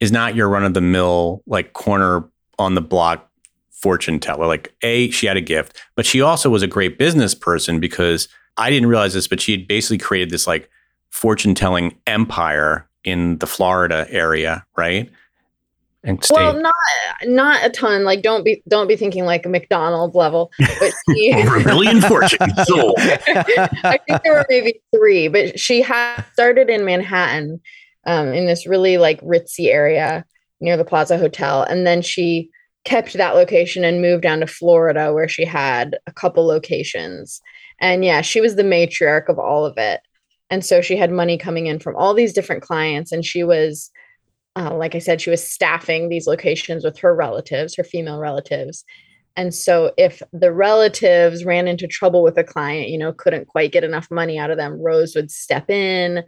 is 0.00 0.12
not 0.12 0.34
your 0.34 0.48
run 0.48 0.64
of 0.64 0.74
the 0.74 0.80
mill 0.80 1.42
like 1.46 1.72
corner 1.72 2.28
on 2.58 2.74
the 2.74 2.80
block 2.80 3.28
fortune 3.70 4.20
teller. 4.20 4.46
Like 4.46 4.74
a 4.82 5.10
she 5.10 5.26
had 5.26 5.36
a 5.36 5.40
gift, 5.40 5.80
but 5.96 6.06
she 6.06 6.20
also 6.20 6.50
was 6.50 6.62
a 6.62 6.66
great 6.66 6.98
business 6.98 7.34
person 7.34 7.80
because 7.80 8.28
I 8.60 8.70
didn't 8.70 8.88
realize 8.88 9.14
this, 9.14 9.26
but 9.26 9.40
she 9.40 9.52
had 9.52 9.66
basically 9.66 9.98
created 9.98 10.30
this 10.30 10.46
like 10.46 10.70
fortune 11.08 11.54
telling 11.54 11.96
empire 12.06 12.88
in 13.04 13.38
the 13.38 13.46
Florida 13.46 14.06
area, 14.10 14.64
right? 14.76 15.10
And 16.02 16.22
state. 16.24 16.36
Well, 16.36 16.60
not 16.60 16.74
not 17.24 17.64
a 17.64 17.70
ton. 17.70 18.04
Like, 18.04 18.22
don't 18.22 18.44
be 18.44 18.62
don't 18.68 18.86
be 18.86 18.96
thinking 18.96 19.24
like 19.24 19.44
a 19.44 19.48
McDonald's 19.48 20.14
level. 20.14 20.50
But 20.58 20.92
she, 21.10 21.34
over 21.34 21.58
a 21.58 21.64
billion 21.64 22.00
fortunes 22.00 22.66
sold. 22.66 22.94
I 22.98 23.98
think 24.06 24.22
there 24.22 24.32
were 24.32 24.46
maybe 24.48 24.80
three, 24.94 25.28
but 25.28 25.58
she 25.58 25.82
had 25.82 26.24
started 26.32 26.70
in 26.70 26.84
Manhattan, 26.84 27.60
um, 28.06 28.28
in 28.28 28.46
this 28.46 28.66
really 28.66 28.96
like 28.96 29.20
ritzy 29.20 29.66
area 29.66 30.24
near 30.60 30.76
the 30.76 30.84
Plaza 30.84 31.18
Hotel, 31.18 31.62
and 31.62 31.86
then 31.86 32.00
she 32.00 32.50
kept 32.84 33.12
that 33.14 33.34
location 33.34 33.84
and 33.84 34.00
moved 34.00 34.22
down 34.22 34.40
to 34.40 34.46
Florida, 34.46 35.12
where 35.12 35.28
she 35.28 35.44
had 35.44 35.98
a 36.06 36.12
couple 36.12 36.46
locations. 36.46 37.42
And 37.80 38.04
yeah, 38.04 38.20
she 38.20 38.40
was 38.40 38.56
the 38.56 38.62
matriarch 38.62 39.28
of 39.28 39.38
all 39.38 39.64
of 39.64 39.78
it, 39.78 40.00
and 40.50 40.64
so 40.64 40.80
she 40.80 40.96
had 40.96 41.10
money 41.10 41.38
coming 41.38 41.66
in 41.66 41.78
from 41.78 41.96
all 41.96 42.14
these 42.14 42.32
different 42.32 42.62
clients, 42.62 43.12
and 43.12 43.24
she 43.24 43.44
was. 43.44 43.90
Uh, 44.56 44.74
like 44.74 44.96
I 44.96 44.98
said, 44.98 45.20
she 45.20 45.30
was 45.30 45.48
staffing 45.48 46.08
these 46.08 46.26
locations 46.26 46.84
with 46.84 46.98
her 46.98 47.14
relatives, 47.14 47.76
her 47.76 47.84
female 47.84 48.18
relatives. 48.18 48.84
And 49.36 49.54
so 49.54 49.92
if 49.96 50.22
the 50.32 50.52
relatives 50.52 51.44
ran 51.44 51.68
into 51.68 51.86
trouble 51.86 52.22
with 52.22 52.36
a 52.36 52.44
client, 52.44 52.88
you 52.88 52.98
know, 52.98 53.12
couldn't 53.12 53.46
quite 53.46 53.72
get 53.72 53.84
enough 53.84 54.10
money 54.10 54.38
out 54.38 54.50
of 54.50 54.56
them, 54.56 54.82
Rose 54.82 55.14
would 55.14 55.30
step 55.30 55.70
in 55.70 56.24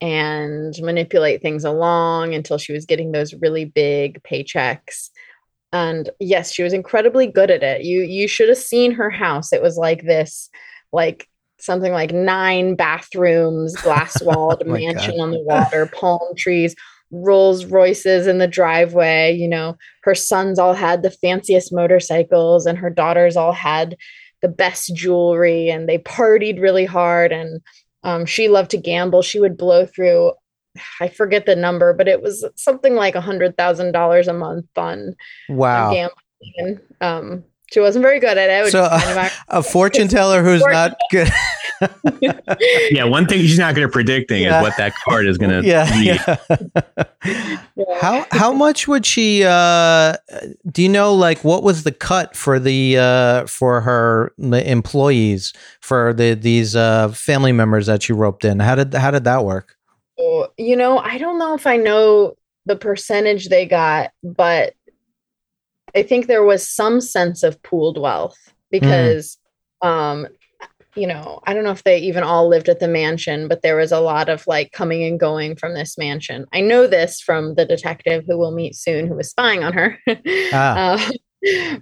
and 0.00 0.74
manipulate 0.80 1.42
things 1.42 1.64
along 1.64 2.34
until 2.34 2.58
she 2.58 2.72
was 2.72 2.86
getting 2.86 3.12
those 3.12 3.34
really 3.34 3.66
big 3.66 4.22
paychecks. 4.22 5.10
And 5.72 6.10
yes, 6.18 6.52
she 6.52 6.62
was 6.62 6.72
incredibly 6.72 7.26
good 7.28 7.50
at 7.50 7.62
it. 7.62 7.84
You 7.84 8.02
you 8.02 8.26
should 8.26 8.48
have 8.48 8.58
seen 8.58 8.92
her 8.92 9.10
house. 9.10 9.52
It 9.52 9.62
was 9.62 9.76
like 9.76 10.02
this 10.02 10.50
like 10.92 11.26
something 11.58 11.92
like 11.92 12.12
nine 12.12 12.74
bathrooms, 12.74 13.76
glass 13.76 14.22
walled 14.22 14.62
Oh 14.66 14.70
mansion 14.72 15.14
God. 15.16 15.20
on 15.20 15.30
the 15.32 15.40
water, 15.40 15.86
palm 15.86 16.34
trees, 16.36 16.74
Rolls 17.10 17.64
Royces 17.66 18.26
in 18.26 18.38
the 18.38 18.46
driveway. 18.48 19.34
You 19.34 19.48
know, 19.48 19.76
her 20.04 20.14
sons 20.14 20.58
all 20.58 20.74
had 20.74 21.02
the 21.02 21.10
fanciest 21.10 21.72
motorcycles, 21.72 22.66
and 22.66 22.78
her 22.78 22.90
daughters 22.90 23.36
all 23.36 23.52
had 23.52 23.96
the 24.42 24.48
best 24.48 24.94
jewelry, 24.94 25.68
and 25.68 25.88
they 25.88 25.98
partied 25.98 26.60
really 26.60 26.86
hard. 26.86 27.32
And 27.32 27.60
um, 28.04 28.24
she 28.26 28.48
loved 28.48 28.70
to 28.70 28.78
gamble. 28.78 29.20
She 29.22 29.38
would 29.40 29.58
blow 29.58 29.84
through, 29.84 30.32
I 31.00 31.08
forget 31.08 31.44
the 31.46 31.56
number, 31.56 31.92
but 31.92 32.08
it 32.08 32.22
was 32.22 32.46
something 32.56 32.94
like 32.94 33.14
a 33.14 33.20
hundred 33.20 33.56
thousand 33.58 33.92
dollars 33.92 34.28
a 34.28 34.32
month 34.32 34.66
on, 34.76 35.14
on 35.50 35.56
Wow. 35.56 35.90
gambling. 35.92 36.80
Um, 37.02 37.44
she 37.72 37.80
wasn't 37.80 38.02
very 38.02 38.18
good 38.20 38.36
at 38.38 38.50
it. 38.66 38.70
So, 38.70 38.84
is 38.84 38.88
kind 38.90 39.02
of 39.02 39.08
ironic. 39.16 39.32
A 39.48 39.62
fortune 39.62 40.08
teller 40.08 40.42
who's 40.42 40.60
Fortune- 40.60 40.72
not 40.74 40.96
good. 41.10 41.28
yeah, 42.90 43.04
one 43.04 43.26
thing 43.26 43.40
she's 43.40 43.58
not 43.58 43.74
good 43.74 43.84
at 43.84 43.92
predicting 43.92 44.42
Yeah. 44.42 44.58
is 44.60 44.68
what 44.68 44.76
that 44.76 44.92
card 45.04 45.26
is 45.26 45.38
going 45.38 45.62
to 45.62 45.66
yeah. 45.66 45.90
read. 45.98 46.20
yeah. 47.24 47.94
How 48.00 48.26
how 48.30 48.52
much 48.52 48.86
would 48.86 49.06
she 49.06 49.44
uh 49.46 50.16
do 50.70 50.82
you 50.82 50.88
know 50.88 51.14
like 51.14 51.42
what 51.42 51.62
was 51.62 51.84
the 51.84 51.92
cut 51.92 52.36
for 52.36 52.58
the 52.58 52.98
uh 52.98 53.46
for 53.46 53.80
her 53.80 54.32
employees 54.38 55.52
for 55.80 56.12
the 56.12 56.34
these 56.34 56.76
uh 56.76 57.08
family 57.12 57.52
members 57.52 57.86
that 57.86 58.02
she 58.02 58.12
roped 58.12 58.44
in? 58.44 58.60
How 58.60 58.74
did 58.74 58.92
how 58.92 59.10
did 59.10 59.24
that 59.24 59.44
work? 59.44 59.76
Oh, 60.18 60.48
you 60.58 60.76
know, 60.76 60.98
I 60.98 61.16
don't 61.16 61.38
know 61.38 61.54
if 61.54 61.66
I 61.66 61.76
know 61.78 62.34
the 62.66 62.76
percentage 62.76 63.48
they 63.48 63.64
got, 63.64 64.10
but 64.22 64.74
I 65.94 66.02
think 66.02 66.26
there 66.26 66.44
was 66.44 66.66
some 66.66 67.00
sense 67.00 67.42
of 67.42 67.62
pooled 67.62 67.98
wealth 67.98 68.38
because, 68.70 69.38
um, 69.82 70.26
you 70.94 71.06
know, 71.06 71.40
I 71.46 71.54
don't 71.54 71.64
know 71.64 71.70
if 71.70 71.84
they 71.84 71.98
even 71.98 72.22
all 72.22 72.48
lived 72.48 72.68
at 72.68 72.80
the 72.80 72.88
mansion, 72.88 73.48
but 73.48 73.62
there 73.62 73.76
was 73.76 73.92
a 73.92 74.00
lot 74.00 74.28
of 74.28 74.46
like 74.46 74.72
coming 74.72 75.04
and 75.04 75.18
going 75.18 75.56
from 75.56 75.74
this 75.74 75.96
mansion. 75.96 76.46
I 76.52 76.60
know 76.60 76.86
this 76.86 77.20
from 77.20 77.54
the 77.54 77.64
detective 77.64 78.24
who 78.26 78.38
we'll 78.38 78.50
meet 78.50 78.74
soon, 78.74 79.06
who 79.06 79.14
was 79.14 79.30
spying 79.30 79.62
on 79.62 79.72
her. 79.72 79.98
Ah. 80.52 80.94
Uh, 80.94 81.12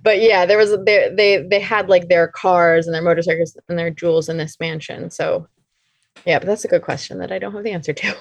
but 0.03 0.21
yeah, 0.21 0.47
there 0.47 0.59
was 0.59 0.71
they 0.85 1.13
they 1.13 1.43
they 1.43 1.59
had 1.59 1.89
like 1.89 2.09
their 2.09 2.29
cars 2.29 2.87
and 2.87 2.95
their 2.95 3.03
motorcycles 3.03 3.57
and 3.69 3.79
their 3.79 3.91
jewels 3.91 4.29
in 4.29 4.37
this 4.37 4.57
mansion. 4.61 5.11
So 5.11 5.49
yeah, 6.25 6.39
but 6.39 6.47
that's 6.47 6.65
a 6.65 6.69
good 6.69 6.83
question 6.83 7.19
that 7.19 7.33
I 7.33 7.39
don't 7.39 7.55
have 7.55 7.65
the 7.65 7.73
answer 7.73 7.93
to. 7.93 8.17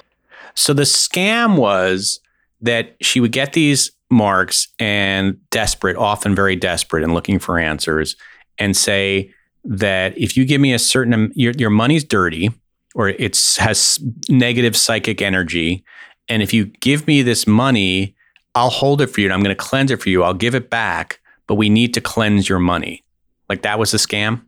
So 0.56 0.74
the 0.74 0.84
scam 0.84 1.58
was 1.58 2.20
that 2.62 2.96
she 3.02 3.20
would 3.20 3.32
get 3.32 3.54
these 3.54 3.92
marks 4.10 4.68
and 4.80 5.38
desperate, 5.50 5.98
often 5.98 6.36
very 6.36 6.56
desperate 6.56 7.04
and 7.04 7.14
looking 7.14 7.40
for 7.40 7.60
answers, 7.60 8.16
and 8.58 8.76
say 8.76 9.32
that 9.64 10.18
if 10.18 10.38
you 10.38 10.46
give 10.46 10.62
me 10.62 10.74
a 10.74 10.80
certain 10.80 11.32
your 11.36 11.54
your 11.58 11.70
money's 11.70 12.04
dirty 12.04 12.50
or 12.96 13.10
it's 13.10 13.58
has 13.58 14.00
negative 14.30 14.76
psychic 14.76 15.22
energy, 15.22 15.84
and 16.30 16.42
if 16.42 16.54
you 16.54 16.66
give 16.66 17.06
me 17.08 17.22
this 17.22 17.46
money, 17.46 18.16
I'll 18.56 18.70
hold 18.70 19.02
it 19.02 19.08
for 19.08 19.22
you 19.22 19.28
and 19.28 19.34
I'm 19.34 19.44
going 19.44 19.56
to 19.56 19.64
cleanse 19.64 19.92
it 19.92 20.02
for 20.02 20.10
you. 20.10 20.24
I'll 20.24 20.34
give 20.34 20.56
it 20.56 20.70
back, 20.70 21.20
but 21.46 21.56
we 21.56 21.70
need 21.70 21.94
to 21.94 22.02
cleanse 22.02 22.50
your 22.50 22.60
money. 22.60 23.04
Like 23.50 23.62
that 23.62 23.78
was 23.78 23.92
the 23.92 23.98
scam. 23.98 24.42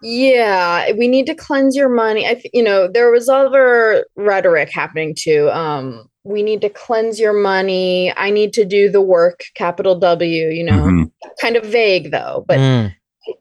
Yeah, 0.00 0.92
we 0.92 1.08
need 1.08 1.26
to 1.26 1.34
cleanse 1.34 1.74
your 1.74 1.88
money. 1.88 2.26
I, 2.26 2.40
you 2.52 2.62
know, 2.62 2.88
there 2.88 3.10
was 3.10 3.28
other 3.28 4.06
rhetoric 4.16 4.70
happening 4.72 5.14
too. 5.18 5.50
Um, 5.50 6.08
we 6.28 6.42
need 6.42 6.60
to 6.60 6.68
cleanse 6.68 7.18
your 7.18 7.32
money. 7.32 8.12
I 8.16 8.30
need 8.30 8.52
to 8.54 8.64
do 8.64 8.88
the 8.90 9.00
work, 9.00 9.40
capital 9.54 9.94
W. 9.98 10.48
You 10.48 10.64
know, 10.64 10.82
Mhm. 10.84 11.10
kind 11.40 11.56
of 11.56 11.64
vague 11.64 12.10
though. 12.10 12.44
But 12.46 12.58
Mm. 12.58 12.94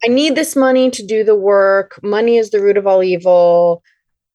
I 0.03 0.07
need 0.07 0.35
this 0.35 0.55
money 0.55 0.89
to 0.91 1.05
do 1.05 1.23
the 1.23 1.35
work. 1.35 1.99
Money 2.03 2.37
is 2.37 2.49
the 2.51 2.61
root 2.61 2.77
of 2.77 2.87
all 2.87 3.03
evil. 3.03 3.83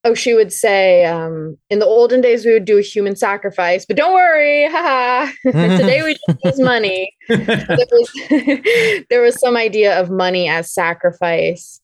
Oh, 0.04 0.14
she 0.14 0.34
would 0.34 0.52
say, 0.52 1.04
um, 1.04 1.56
in 1.70 1.78
the 1.78 1.86
olden 1.86 2.20
days, 2.20 2.44
we 2.44 2.52
would 2.52 2.64
do 2.64 2.76
a 2.78 2.82
human 2.82 3.14
sacrifice, 3.14 3.84
but 3.86 3.96
don't 3.96 4.14
worry, 4.14 4.66
haha. 4.68 5.30
Today 5.44 6.02
we 6.02 6.16
just 6.26 6.44
use 6.44 6.58
money. 6.60 7.12
there 7.28 7.86
was 7.92 8.10
there 9.10 9.22
was 9.22 9.38
some 9.38 9.56
idea 9.56 9.98
of 10.00 10.10
money 10.10 10.48
as 10.48 10.72
sacrifice 10.74 11.80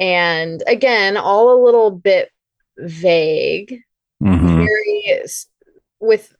and 0.00 0.62
again 0.66 1.16
all 1.16 1.50
a 1.54 1.62
little 1.64 1.90
bit 1.92 2.30
vague 2.78 3.78
Mhm. 4.22 4.56
very 4.66 5.04
s- 5.22 5.46
with 6.02 6.34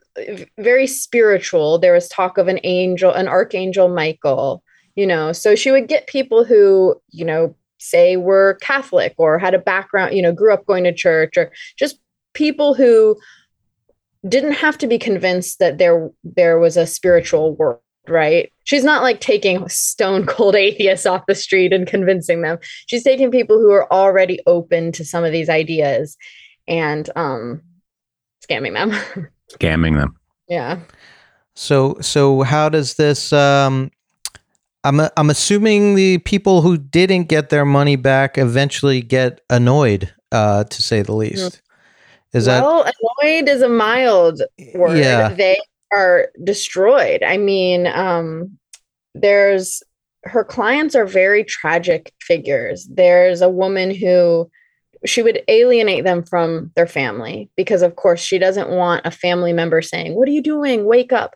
very 0.58 0.86
spiritual. 0.86 1.78
There 1.78 1.94
was 1.94 2.08
talk 2.08 2.36
of 2.36 2.48
an 2.48 2.60
angel 2.64 3.10
an 3.12 3.28
archangel 3.28 3.88
michael 3.88 4.62
you 4.94 5.06
know 5.06 5.32
so 5.32 5.54
she 5.54 5.70
would 5.70 5.88
get 5.88 6.06
people 6.06 6.44
who 6.44 6.94
you 7.10 7.24
know 7.24 7.54
say 7.78 8.16
were 8.16 8.58
catholic 8.60 9.14
or 9.16 9.38
had 9.38 9.54
a 9.54 9.58
background 9.58 10.14
you 10.14 10.22
know 10.22 10.32
grew 10.32 10.52
up 10.52 10.66
going 10.66 10.84
to 10.84 10.92
church 10.92 11.36
or 11.36 11.50
just 11.76 11.98
people 12.34 12.74
who 12.74 13.16
didn't 14.28 14.52
have 14.52 14.78
to 14.78 14.86
be 14.86 14.98
convinced 14.98 15.58
that 15.58 15.78
there 15.78 16.10
there 16.22 16.58
was 16.58 16.76
a 16.76 16.86
spiritual 16.86 17.54
world 17.56 17.80
right? 18.08 18.52
She's 18.64 18.82
not 18.82 19.04
like 19.04 19.20
taking 19.20 19.68
stone 19.68 20.26
cold 20.26 20.56
atheists 20.56 21.06
off 21.06 21.22
the 21.28 21.36
street 21.36 21.72
and 21.72 21.86
convincing 21.86 22.42
them. 22.42 22.58
She's 22.88 23.04
taking 23.04 23.30
people 23.30 23.60
who 23.60 23.70
are 23.70 23.90
already 23.92 24.40
open 24.44 24.90
to 24.92 25.04
some 25.04 25.22
of 25.22 25.30
these 25.30 25.48
ideas 25.48 26.16
and 26.66 27.08
um 27.14 27.62
scamming 28.44 28.74
them 28.74 29.28
Scamming 29.58 29.96
them. 29.96 30.16
yeah 30.48 30.80
So 31.54 31.96
so 32.00 32.42
how 32.42 32.68
does 32.68 32.94
this? 32.94 33.32
Um, 33.32 33.90
I'm 34.84 35.00
I'm 35.16 35.30
assuming 35.30 35.94
the 35.94 36.18
people 36.18 36.62
who 36.62 36.76
didn't 36.76 37.24
get 37.24 37.50
their 37.50 37.64
money 37.64 37.96
back 37.96 38.38
eventually 38.38 39.02
get 39.02 39.40
annoyed, 39.50 40.12
uh, 40.32 40.64
to 40.64 40.82
say 40.82 41.02
the 41.02 41.14
least. 41.14 41.62
Is 42.32 42.46
that 42.46 42.62
well, 42.62 42.82
annoyed 42.82 43.48
is 43.48 43.62
a 43.62 43.68
mild 43.68 44.42
word. 44.74 44.98
Yeah. 44.98 45.34
They 45.34 45.60
are 45.92 46.30
destroyed. 46.42 47.22
I 47.22 47.36
mean, 47.36 47.86
um, 47.86 48.58
there's 49.14 49.82
her 50.24 50.44
clients 50.44 50.94
are 50.94 51.06
very 51.06 51.44
tragic 51.44 52.12
figures. 52.20 52.88
There's 52.90 53.42
a 53.42 53.48
woman 53.50 53.94
who 53.94 54.50
she 55.04 55.22
would 55.22 55.42
alienate 55.48 56.04
them 56.04 56.22
from 56.22 56.70
their 56.76 56.86
family 56.86 57.50
because, 57.56 57.82
of 57.82 57.96
course, 57.96 58.20
she 58.20 58.38
doesn't 58.38 58.70
want 58.70 59.06
a 59.06 59.10
family 59.10 59.52
member 59.52 59.82
saying, 59.82 60.14
What 60.14 60.28
are 60.28 60.32
you 60.32 60.42
doing? 60.42 60.84
Wake 60.84 61.12
up. 61.12 61.34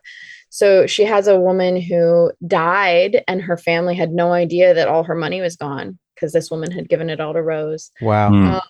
So 0.49 0.87
she 0.87 1.03
has 1.03 1.27
a 1.27 1.39
woman 1.39 1.79
who 1.79 2.31
died, 2.45 3.23
and 3.27 3.41
her 3.41 3.57
family 3.57 3.95
had 3.95 4.11
no 4.11 4.31
idea 4.31 4.73
that 4.73 4.87
all 4.87 5.03
her 5.03 5.15
money 5.15 5.41
was 5.41 5.57
gone 5.57 5.99
because 6.15 6.33
this 6.33 6.49
woman 6.49 6.71
had 6.71 6.89
given 6.89 7.09
it 7.09 7.19
all 7.19 7.33
to 7.33 7.41
Rose 7.41 7.91
wow? 8.01 8.29
Hmm. 8.29 8.47
Uh, 8.47 8.61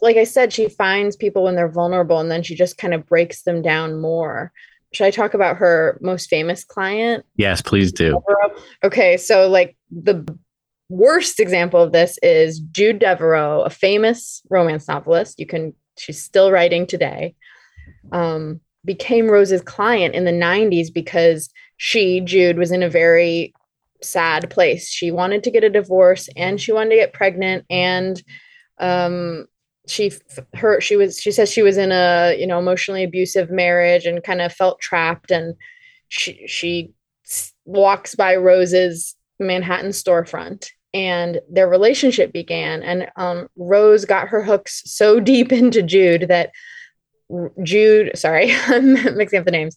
like 0.00 0.16
I 0.16 0.24
said, 0.24 0.52
she 0.52 0.68
finds 0.68 1.14
people 1.16 1.44
when 1.44 1.54
they're 1.54 1.70
vulnerable 1.70 2.18
and 2.18 2.30
then 2.30 2.42
she 2.42 2.56
just 2.56 2.76
kind 2.76 2.92
of 2.92 3.06
breaks 3.06 3.42
them 3.42 3.62
down 3.62 4.00
more. 4.00 4.52
Should 4.92 5.06
I 5.06 5.10
talk 5.12 5.32
about 5.32 5.56
her 5.56 5.96
most 6.02 6.28
famous 6.28 6.64
client? 6.64 7.24
Yes, 7.36 7.62
please 7.62 7.92
do. 7.92 8.20
Okay, 8.82 9.16
so 9.16 9.48
like 9.48 9.76
the 9.90 10.26
worst 10.92 11.40
example 11.40 11.80
of 11.80 11.92
this 11.92 12.18
is 12.22 12.60
Jude 12.60 12.98
Devereaux, 12.98 13.62
a 13.62 13.70
famous 13.70 14.42
romance 14.50 14.86
novelist. 14.86 15.40
You 15.40 15.46
can 15.46 15.74
she's 15.96 16.22
still 16.22 16.52
writing 16.52 16.86
today. 16.86 17.34
Um, 18.12 18.60
became 18.84 19.30
Rose's 19.30 19.62
client 19.62 20.14
in 20.14 20.24
the 20.24 20.32
90s 20.32 20.92
because 20.92 21.48
she, 21.76 22.20
Jude, 22.20 22.58
was 22.58 22.70
in 22.70 22.82
a 22.82 22.90
very 22.90 23.54
sad 24.02 24.50
place. 24.50 24.90
She 24.90 25.10
wanted 25.10 25.44
to 25.44 25.50
get 25.50 25.64
a 25.64 25.70
divorce 25.70 26.28
and 26.36 26.60
she 26.60 26.72
wanted 26.72 26.90
to 26.90 26.96
get 26.96 27.12
pregnant 27.12 27.64
and 27.70 28.22
um 28.78 29.46
she 29.86 30.10
her 30.54 30.80
she 30.80 30.96
was 30.96 31.18
she 31.18 31.30
says 31.30 31.50
she 31.50 31.62
was 31.62 31.76
in 31.76 31.92
a 31.92 32.34
you 32.38 32.46
know 32.46 32.58
emotionally 32.58 33.04
abusive 33.04 33.50
marriage 33.50 34.06
and 34.06 34.24
kind 34.24 34.40
of 34.40 34.52
felt 34.52 34.80
trapped 34.80 35.30
and 35.30 35.54
she 36.08 36.46
she 36.46 36.92
walks 37.64 38.14
by 38.14 38.34
Rose's 38.34 39.14
Manhattan 39.38 39.90
storefront 39.90 40.68
and 40.94 41.40
their 41.50 41.68
relationship 41.68 42.32
began 42.32 42.82
and 42.82 43.10
um 43.16 43.48
Rose 43.56 44.04
got 44.04 44.28
her 44.28 44.42
hooks 44.42 44.82
so 44.84 45.20
deep 45.32 45.52
into 45.52 45.82
Jude 45.82 46.28
that 46.28 46.50
Jude 47.62 48.16
sorry 48.16 48.52
I'm 48.66 48.94
mixing 49.16 49.38
up 49.38 49.44
the 49.44 49.50
names 49.50 49.76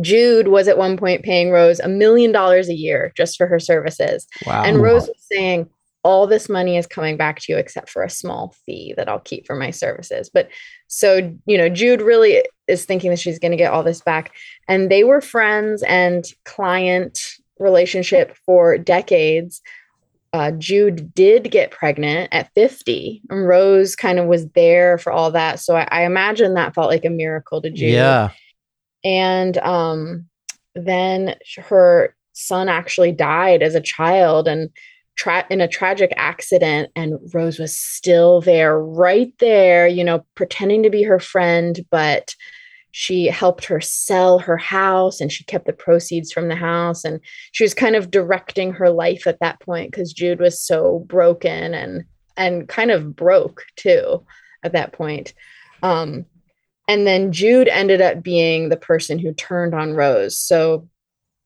Jude 0.00 0.48
was 0.48 0.66
at 0.66 0.78
one 0.78 0.96
point 0.96 1.22
paying 1.22 1.50
Rose 1.50 1.78
a 1.80 1.88
million 1.88 2.32
dollars 2.32 2.68
a 2.68 2.74
year 2.74 3.12
just 3.16 3.36
for 3.36 3.46
her 3.46 3.60
services 3.60 4.26
Wow. 4.46 4.64
and 4.64 4.82
Rose 4.82 5.06
was 5.06 5.24
saying, 5.30 5.68
all 6.04 6.26
this 6.26 6.50
money 6.50 6.76
is 6.76 6.86
coming 6.86 7.16
back 7.16 7.40
to 7.40 7.52
you 7.52 7.58
except 7.58 7.88
for 7.88 8.02
a 8.02 8.10
small 8.10 8.54
fee 8.66 8.92
that 8.96 9.08
I'll 9.08 9.20
keep 9.20 9.46
for 9.46 9.56
my 9.56 9.70
services. 9.70 10.30
But 10.32 10.50
so, 10.86 11.34
you 11.46 11.56
know, 11.56 11.70
Jude 11.70 12.02
really 12.02 12.44
is 12.68 12.84
thinking 12.84 13.10
that 13.10 13.18
she's 13.18 13.38
going 13.38 13.52
to 13.52 13.56
get 13.56 13.72
all 13.72 13.82
this 13.82 14.02
back. 14.02 14.32
And 14.68 14.90
they 14.90 15.02
were 15.02 15.22
friends 15.22 15.82
and 15.84 16.24
client 16.44 17.18
relationship 17.58 18.36
for 18.44 18.76
decades. 18.76 19.62
Uh, 20.34 20.50
Jude 20.50 21.14
did 21.14 21.48
get 21.52 21.70
pregnant 21.70 22.28
at 22.32 22.52
50, 22.56 23.22
and 23.30 23.46
Rose 23.46 23.94
kind 23.94 24.18
of 24.18 24.26
was 24.26 24.48
there 24.48 24.98
for 24.98 25.12
all 25.12 25.30
that. 25.30 25.60
So 25.60 25.76
I, 25.76 25.86
I 25.92 26.04
imagine 26.04 26.54
that 26.54 26.74
felt 26.74 26.90
like 26.90 27.04
a 27.04 27.10
miracle 27.10 27.62
to 27.62 27.70
Jude 27.70 27.92
yeah. 27.92 28.30
and 29.04 29.56
um, 29.58 30.26
then 30.74 31.36
her 31.56 32.16
son 32.32 32.68
actually 32.68 33.12
died 33.12 33.62
as 33.62 33.76
a 33.76 33.80
child 33.80 34.48
and 34.48 34.70
tra- 35.16 35.46
in 35.50 35.60
a 35.60 35.68
tragic 35.68 36.12
accident 36.16 36.90
and 36.96 37.14
rose 37.32 37.60
was 37.60 37.76
still 37.76 38.40
there 38.40 38.76
right 38.76 39.32
there 39.38 39.86
you 39.86 40.02
know 40.02 40.26
pretending 40.34 40.82
to 40.82 40.90
be 40.90 41.04
her 41.04 41.20
friend 41.20 41.86
but 41.90 42.34
she 42.96 43.26
helped 43.26 43.64
her 43.64 43.80
sell 43.80 44.38
her 44.38 44.56
house 44.56 45.20
and 45.20 45.32
she 45.32 45.42
kept 45.44 45.66
the 45.66 45.72
proceeds 45.72 46.32
from 46.32 46.48
the 46.48 46.54
house 46.54 47.04
and 47.04 47.20
she 47.52 47.64
was 47.64 47.74
kind 47.74 47.96
of 47.96 48.10
directing 48.10 48.72
her 48.72 48.90
life 48.90 49.26
at 49.26 49.40
that 49.40 49.58
point 49.60 49.90
because 49.90 50.12
jude 50.12 50.38
was 50.38 50.60
so 50.60 51.04
broken 51.06 51.74
and 51.74 52.04
and 52.36 52.68
kind 52.68 52.90
of 52.90 53.16
broke 53.16 53.62
too 53.76 54.24
at 54.62 54.72
that 54.72 54.92
point 54.92 55.34
um 55.82 56.24
and 56.88 57.06
then 57.06 57.32
Jude 57.32 57.68
ended 57.68 58.00
up 58.00 58.22
being 58.22 58.68
the 58.68 58.76
person 58.76 59.18
who 59.18 59.32
turned 59.32 59.74
on 59.74 59.94
Rose. 59.94 60.36
So 60.36 60.88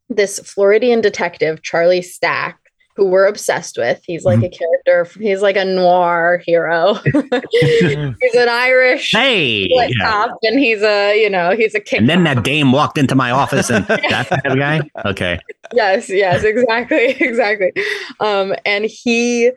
this 0.08 0.40
Floridian 0.40 1.00
detective, 1.00 1.62
Charlie 1.62 2.02
Stack, 2.02 2.58
who 2.98 3.06
we're 3.06 3.26
obsessed 3.26 3.78
with, 3.78 4.02
he's 4.04 4.24
like 4.24 4.42
a 4.42 4.48
character, 4.48 5.08
he's 5.20 5.40
like 5.40 5.54
a 5.56 5.64
noir 5.64 6.42
hero. 6.44 6.94
he's 7.52 8.34
an 8.34 8.48
Irish 8.48 9.12
Hey, 9.12 9.68
yeah. 9.70 9.88
cop, 10.00 10.36
and 10.42 10.58
he's 10.58 10.82
a, 10.82 11.22
you 11.22 11.30
know, 11.30 11.54
he's 11.54 11.76
a 11.76 11.80
kick. 11.80 12.00
And 12.00 12.08
then 12.08 12.24
that 12.24 12.42
dame 12.42 12.72
walked 12.72 12.98
into 12.98 13.14
my 13.14 13.30
office, 13.30 13.70
and 13.70 13.86
that 13.86 14.28
kind 14.44 14.58
guy. 14.58 14.80
Okay, 15.08 15.38
yes, 15.72 16.10
yes, 16.10 16.42
exactly, 16.42 17.10
exactly. 17.20 17.72
Um, 18.18 18.52
and 18.66 18.84
he 18.84 19.52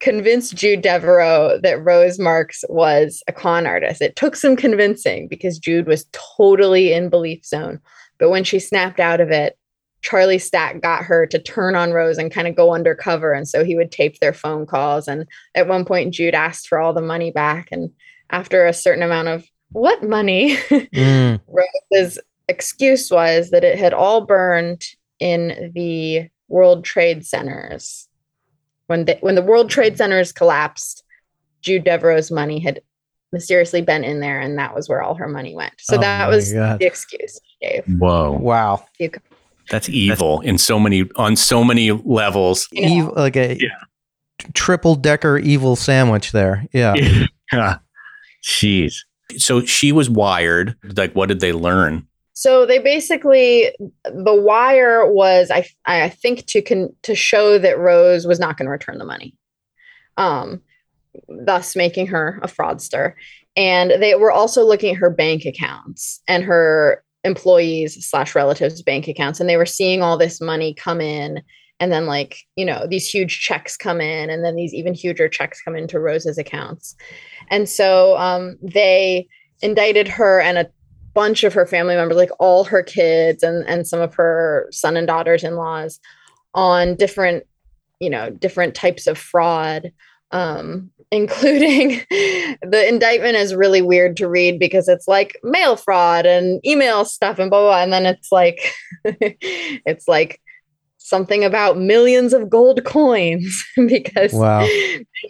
convinced 0.00 0.56
Jude 0.56 0.82
Devereaux 0.82 1.60
that 1.62 1.80
Rose 1.80 2.18
Marks 2.18 2.64
was 2.68 3.22
a 3.28 3.32
con 3.32 3.68
artist. 3.68 4.02
It 4.02 4.16
took 4.16 4.34
some 4.34 4.56
convincing 4.56 5.28
because 5.28 5.60
Jude 5.60 5.86
was 5.86 6.06
totally 6.10 6.92
in 6.92 7.08
belief 7.08 7.44
zone. 7.44 7.78
But 8.18 8.30
when 8.30 8.42
she 8.42 8.58
snapped 8.58 8.98
out 8.98 9.20
of 9.20 9.30
it, 9.30 9.56
Charlie 10.04 10.38
Stack 10.38 10.82
got 10.82 11.02
her 11.04 11.24
to 11.26 11.38
turn 11.38 11.74
on 11.74 11.92
Rose 11.94 12.18
and 12.18 12.30
kind 12.30 12.46
of 12.46 12.54
go 12.54 12.74
undercover. 12.74 13.32
And 13.32 13.48
so 13.48 13.64
he 13.64 13.74
would 13.74 13.90
tape 13.90 14.18
their 14.20 14.34
phone 14.34 14.66
calls. 14.66 15.08
And 15.08 15.26
at 15.54 15.66
one 15.66 15.86
point, 15.86 16.12
Jude 16.12 16.34
asked 16.34 16.68
for 16.68 16.78
all 16.78 16.92
the 16.92 17.00
money 17.00 17.30
back. 17.30 17.68
And 17.72 17.90
after 18.28 18.66
a 18.66 18.74
certain 18.74 19.02
amount 19.02 19.28
of 19.28 19.46
what 19.72 20.02
money? 20.04 20.56
Mm. 20.94 21.40
Rose's 21.48 22.18
excuse 22.48 23.10
was 23.10 23.50
that 23.50 23.64
it 23.64 23.78
had 23.78 23.94
all 23.94 24.26
burned 24.26 24.84
in 25.20 25.72
the 25.74 26.28
World 26.48 26.84
Trade 26.84 27.24
Centers. 27.24 28.06
When 28.88 29.06
the, 29.06 29.16
when 29.22 29.36
the 29.36 29.42
World 29.42 29.70
Trade 29.70 29.96
Centers 29.96 30.32
collapsed, 30.32 31.02
Jude 31.62 31.84
Devereaux's 31.84 32.30
money 32.30 32.58
had 32.60 32.82
mysteriously 33.32 33.80
been 33.80 34.04
in 34.04 34.20
there, 34.20 34.38
and 34.38 34.58
that 34.58 34.74
was 34.74 34.86
where 34.86 35.00
all 35.02 35.14
her 35.14 35.28
money 35.28 35.54
went. 35.56 35.72
So 35.78 35.96
Oh 35.96 36.00
that 36.00 36.28
was 36.28 36.52
God. 36.52 36.78
the 36.78 36.84
excuse 36.86 37.40
she 37.42 37.66
gave. 37.66 37.84
whoa, 37.98 38.32
Wow. 38.32 38.84
You 38.98 39.08
could- 39.08 39.22
that's 39.70 39.88
evil 39.88 40.40
in 40.42 40.58
so 40.58 40.78
many 40.78 41.08
on 41.16 41.36
so 41.36 41.64
many 41.64 41.90
levels. 41.92 42.68
Evil, 42.72 43.12
like 43.16 43.36
a 43.36 43.56
Yeah. 43.60 43.68
triple 44.54 44.94
decker 44.94 45.38
evil 45.38 45.76
sandwich 45.76 46.32
there. 46.32 46.66
Yeah. 46.72 46.94
Yeah. 47.52 47.78
Jeez. 48.44 48.94
So 49.38 49.64
she 49.64 49.90
was 49.92 50.10
wired. 50.10 50.76
Like, 50.96 51.14
what 51.14 51.28
did 51.28 51.40
they 51.40 51.52
learn? 51.52 52.06
So 52.34 52.66
they 52.66 52.78
basically 52.78 53.70
the 54.04 54.34
wire 54.34 55.10
was 55.10 55.50
I 55.50 55.66
I 55.86 56.08
think 56.08 56.46
to 56.46 56.60
con, 56.62 56.94
to 57.02 57.14
show 57.14 57.58
that 57.58 57.78
Rose 57.78 58.26
was 58.26 58.38
not 58.40 58.56
going 58.58 58.66
to 58.66 58.72
return 58.72 58.98
the 58.98 59.04
money, 59.04 59.34
um, 60.16 60.60
thus 61.28 61.76
making 61.76 62.08
her 62.08 62.40
a 62.42 62.48
fraudster. 62.48 63.14
And 63.56 63.92
they 64.02 64.16
were 64.16 64.32
also 64.32 64.64
looking 64.64 64.90
at 64.94 64.98
her 65.00 65.10
bank 65.10 65.44
accounts 65.44 66.20
and 66.26 66.42
her 66.42 67.04
employees 67.24 68.06
slash 68.06 68.34
relatives' 68.34 68.82
bank 68.82 69.08
accounts, 69.08 69.40
and 69.40 69.48
they 69.48 69.56
were 69.56 69.66
seeing 69.66 70.02
all 70.02 70.16
this 70.16 70.40
money 70.40 70.74
come 70.74 71.00
in, 71.00 71.42
and 71.80 71.92
then 71.92 72.06
like 72.06 72.38
you 72.56 72.64
know 72.64 72.86
these 72.86 73.08
huge 73.08 73.40
checks 73.40 73.76
come 73.76 74.00
in, 74.00 74.30
and 74.30 74.44
then 74.44 74.56
these 74.56 74.74
even 74.74 74.94
huger 74.94 75.28
checks 75.28 75.60
come 75.62 75.74
into 75.74 75.98
Rose's 75.98 76.38
accounts, 76.38 76.94
and 77.50 77.68
so 77.68 78.16
um, 78.18 78.56
they 78.62 79.26
indicted 79.62 80.08
her 80.08 80.40
and 80.40 80.58
a 80.58 80.70
bunch 81.14 81.44
of 81.44 81.54
her 81.54 81.66
family 81.66 81.94
members, 81.94 82.16
like 82.16 82.30
all 82.38 82.64
her 82.64 82.82
kids 82.82 83.42
and 83.42 83.66
and 83.68 83.86
some 83.86 84.00
of 84.00 84.14
her 84.14 84.68
son 84.70 84.96
and 84.96 85.06
daughters 85.06 85.44
in 85.44 85.56
laws, 85.56 86.00
on 86.54 86.94
different, 86.94 87.44
you 88.00 88.10
know, 88.10 88.30
different 88.30 88.74
types 88.74 89.06
of 89.06 89.16
fraud, 89.16 89.92
um, 90.30 90.90
including 91.14 92.02
the 92.10 92.84
indictment 92.88 93.36
is 93.36 93.54
really 93.54 93.80
weird 93.82 94.16
to 94.18 94.28
read 94.28 94.58
because 94.58 94.88
it's 94.88 95.06
like 95.08 95.38
mail 95.42 95.76
fraud 95.76 96.26
and 96.26 96.60
email 96.66 97.04
stuff 97.04 97.38
and 97.38 97.50
blah 97.50 97.60
blah, 97.60 97.68
blah 97.70 97.82
and 97.82 97.92
then 97.92 98.04
it's 98.06 98.30
like 98.32 98.58
it's 99.04 100.08
like 100.08 100.40
something 100.98 101.44
about 101.44 101.76
millions 101.78 102.32
of 102.32 102.48
gold 102.48 102.82
coins 102.84 103.64
because 103.88 104.32
Wow. 104.32 104.66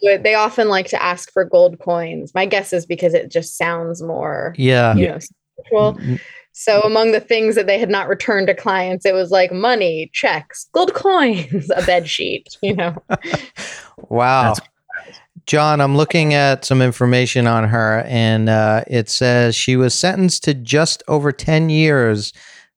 they- 0.03 0.17
they 0.19 0.35
often 0.35 0.69
like 0.69 0.87
to 0.89 1.03
ask 1.03 1.33
for 1.33 1.45
gold 1.45 1.79
coins. 1.81 2.33
My 2.35 2.47
guess 2.47 2.73
is 2.73 2.87
because 2.87 3.13
it 3.15 3.31
just 3.31 3.57
sounds 3.57 4.03
more 4.03 4.55
Yeah. 4.57 4.95
you 4.95 5.09
know 5.09 5.19
spiritual. 5.19 5.95
Mm, 5.95 6.21
So 6.53 6.83
among 6.83 7.11
the 7.11 7.19
things 7.21 7.57
that 7.57 7.67
they 7.67 7.79
had 7.81 7.91
not 7.91 8.07
returned 8.09 8.47
to 8.47 8.55
clients, 8.55 9.05
it 9.05 9.13
was 9.15 9.33
like 9.33 9.51
money, 9.51 10.09
checks, 10.13 10.69
gold 10.73 10.95
coins, 10.95 11.69
a 11.75 11.83
bed 11.85 12.09
sheet, 12.09 12.47
you 12.63 12.77
know. 12.77 12.95
Wow. 14.09 14.55
Jon, 15.47 15.81
I'm 15.81 15.97
looking 15.97 16.33
at 16.33 16.65
some 16.65 16.81
information 16.81 17.47
on 17.47 17.69
her, 17.69 18.05
and 18.07 18.49
uh, 18.49 18.85
it 18.87 19.09
says 19.09 19.55
she 19.55 19.77
was 19.77 19.93
sentenced 19.95 20.45
to 20.45 20.55
just 20.55 21.03
over 21.09 21.33
10 21.33 21.69
years 21.71 22.33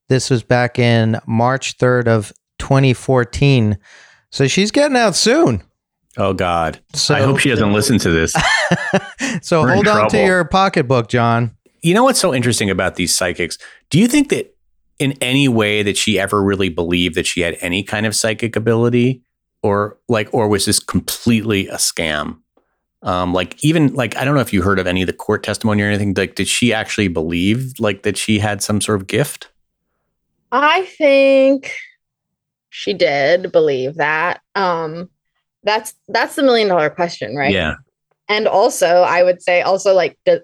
This 0.10 0.30
was 0.30 0.44
back 0.44 0.80
in 0.80 1.20
March 1.26 1.78
3rd 1.78 2.08
of 2.08 2.34
2014. 2.60 3.78
So 4.32 4.48
she's 4.48 4.72
getting 4.72 4.98
out 4.98 5.16
soon. 5.16 5.64
Oh 6.18 6.34
God. 6.34 6.80
So 6.94 7.14
I 7.14 7.22
hope 7.22 7.40
she 7.40 7.50
doesn't 7.50 7.74
listen 7.74 8.00
to 8.00 8.10
this. 8.10 8.34
so 9.42 9.62
We're 9.62 9.76
hold 9.76 9.88
on 9.88 10.10
to 10.10 10.26
your 10.26 10.46
pocketbook, 10.46 11.10
Jon. 11.10 11.52
You 11.82 11.94
know 11.94 12.04
what's 12.04 12.20
so 12.20 12.34
interesting 12.34 12.70
about 12.70 12.96
these 12.96 13.14
psychics? 13.14 13.58
Do 13.90 14.00
you 14.00 14.08
think 14.08 14.30
that 14.30 14.56
in 15.00 15.14
any 15.22 15.48
way 15.48 15.84
that 15.84 15.96
she 15.96 16.20
ever 16.20 16.42
really 16.42 16.70
believed 16.70 17.16
that 17.16 17.28
she 17.28 17.42
had 17.42 17.58
any 17.62 17.84
kind 17.84 18.06
of 18.06 18.16
psychic 18.16 18.56
ability 18.56 19.22
or 19.62 19.98
like 20.10 20.28
or 20.34 20.48
was 20.48 20.66
this 20.66 20.80
completely 20.80 21.68
a 21.68 21.76
scam? 21.76 22.40
Um, 23.04 23.34
like 23.34 23.64
even 23.64 23.94
like 23.94 24.18
I 24.18 24.26
don't 24.26 24.34
know 24.34 24.42
if 24.42 24.52
you 24.52 24.62
heard 24.62 24.80
of 24.80 24.88
any 24.88 25.02
of 25.02 25.08
the 25.08 25.14
court 25.14 25.44
testimony 25.44 25.82
or 25.82 25.88
anything. 25.88 26.14
Like, 26.16 26.36
did 26.36 26.48
she 26.48 26.74
actually 26.74 27.08
believe 27.08 27.74
like 27.80 28.04
that 28.04 28.18
she 28.18 28.40
had 28.40 28.62
some 28.62 28.82
sort 28.82 29.00
of 29.00 29.08
gift? 29.08 29.50
I 30.52 30.86
think 30.98 31.72
she 32.70 32.94
did 32.94 33.52
believe 33.52 33.96
that. 33.96 34.42
Um, 34.56 35.10
that's 35.64 35.94
that's 36.08 36.36
the 36.36 36.44
million 36.44 36.70
dollar 36.70 36.90
question, 36.90 37.36
right? 37.36 37.54
Yeah. 37.54 37.76
And 38.30 38.48
also, 38.48 38.88
I 38.88 39.24
would 39.24 39.42
say 39.42 39.62
also 39.62 39.94
like, 39.94 40.18
do, 40.26 40.40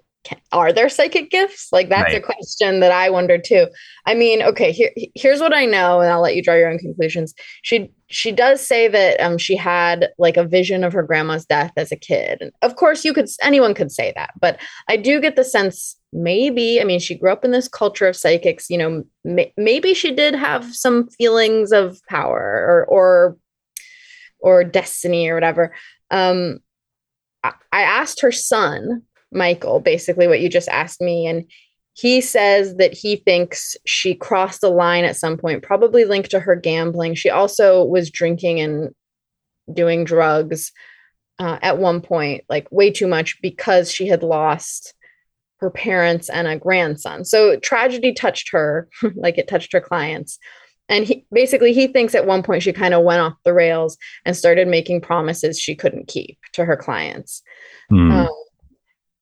are 0.52 0.72
there 0.72 0.90
psychic 0.90 1.30
gifts? 1.30 1.70
Like 1.72 1.90
that's 1.90 2.14
a 2.14 2.22
question 2.22 2.80
that 2.80 2.92
I 2.92 3.10
wonder 3.10 3.38
too. 3.38 3.68
I 4.06 4.14
mean, 4.14 4.42
okay, 4.42 4.72
here, 4.72 4.92
here's 5.16 5.40
what 5.40 5.54
I 5.54 5.66
know, 5.66 6.00
and 6.00 6.12
I'll 6.12 6.22
let 6.22 6.36
you 6.36 6.42
draw 6.42 6.54
your 6.54 6.70
own 6.70 6.78
conclusions. 6.78 7.34
She 7.62 7.92
she 8.08 8.32
does 8.32 8.66
say 8.66 8.88
that 8.88 9.20
um 9.20 9.38
she 9.38 9.56
had 9.56 10.10
like 10.18 10.38
a 10.38 10.46
vision 10.46 10.84
of 10.84 10.94
her 10.94 11.04
grandma's 11.04 11.46
death 11.46 11.74
as 11.78 11.92
a 11.92 11.98
kid, 11.98 12.40
and 12.42 12.52
of 12.62 12.76
course, 12.76 13.04
you 13.04 13.14
could 13.14 13.28
anyone 13.42 13.74
could 13.74 13.92
say 13.92 14.14
that, 14.16 14.32
but 14.40 14.60
I 14.88 14.98
do 14.98 15.20
get 15.20 15.36
the 15.36 15.44
sense 15.44 15.98
maybe. 16.14 16.80
I 16.80 16.84
mean, 16.84 17.00
she 17.00 17.16
grew 17.16 17.32
up 17.32 17.44
in 17.44 17.52
this 17.52 17.68
culture 17.68 18.08
of 18.08 18.16
psychics. 18.16 18.70
You 18.70 18.78
know, 18.78 19.04
may, 19.24 19.54
maybe 19.58 19.94
she 19.94 20.12
did 20.12 20.36
have 20.36 20.74
some 20.74 21.10
feelings 21.10 21.72
of 21.72 22.00
power 22.08 22.40
or 22.40 22.86
or 22.86 23.38
or 24.40 24.64
destiny 24.64 25.28
or 25.28 25.34
whatever. 25.34 25.74
Um, 26.12 26.60
I 27.44 27.54
I 27.72 27.82
asked 27.82 28.22
her 28.22 28.32
son, 28.32 29.02
Michael, 29.34 29.80
basically 29.80 30.28
what 30.28 30.40
you 30.40 30.50
just 30.50 30.70
asked 30.70 31.02
me. 31.02 31.28
And 31.28 31.46
he 31.94 32.22
says 32.22 32.76
that 32.78 32.94
he 32.94 33.18
thinks 33.18 33.76
she 33.86 34.16
crossed 34.16 34.62
the 34.62 34.70
line 34.70 35.04
at 35.04 35.16
some 35.16 35.38
point, 35.38 35.64
probably 35.64 36.06
linked 36.06 36.32
to 36.32 36.40
her 36.40 36.56
gambling. 36.56 37.14
She 37.16 37.30
also 37.30 37.84
was 37.84 38.10
drinking 38.10 38.60
and 38.60 38.90
doing 39.72 40.04
drugs 40.04 40.72
uh, 41.40 41.60
at 41.62 41.78
one 41.78 42.02
point, 42.02 42.44
like 42.50 42.68
way 42.72 42.92
too 42.92 43.08
much 43.08 43.40
because 43.42 43.92
she 43.92 44.08
had 44.08 44.24
lost 44.24 44.94
her 45.58 45.70
parents 45.70 46.30
and 46.30 46.48
a 46.48 46.58
grandson. 46.58 47.26
So 47.26 47.58
tragedy 47.58 48.14
touched 48.14 48.50
her 48.52 48.90
like 49.16 49.38
it 49.38 49.48
touched 49.48 49.74
her 49.74 49.82
clients. 49.82 50.40
And 50.90 51.06
he 51.06 51.26
basically 51.32 51.74
he 51.74 51.88
thinks 51.88 52.14
at 52.14 52.28
one 52.28 52.44
point 52.44 52.64
she 52.64 52.74
kind 52.74 52.94
of 52.94 53.04
went 53.04 53.22
off 53.22 53.34
the 53.46 53.54
rails 53.54 53.98
and 54.26 54.36
started 54.36 54.68
making 54.68 55.02
promises 55.02 55.60
she 55.60 55.76
couldn't 55.76 56.08
keep 56.08 56.38
to 56.54 56.66
her 56.66 56.76
clients. 56.76 57.42
Hmm. 57.90 58.12
Um, 58.12 58.43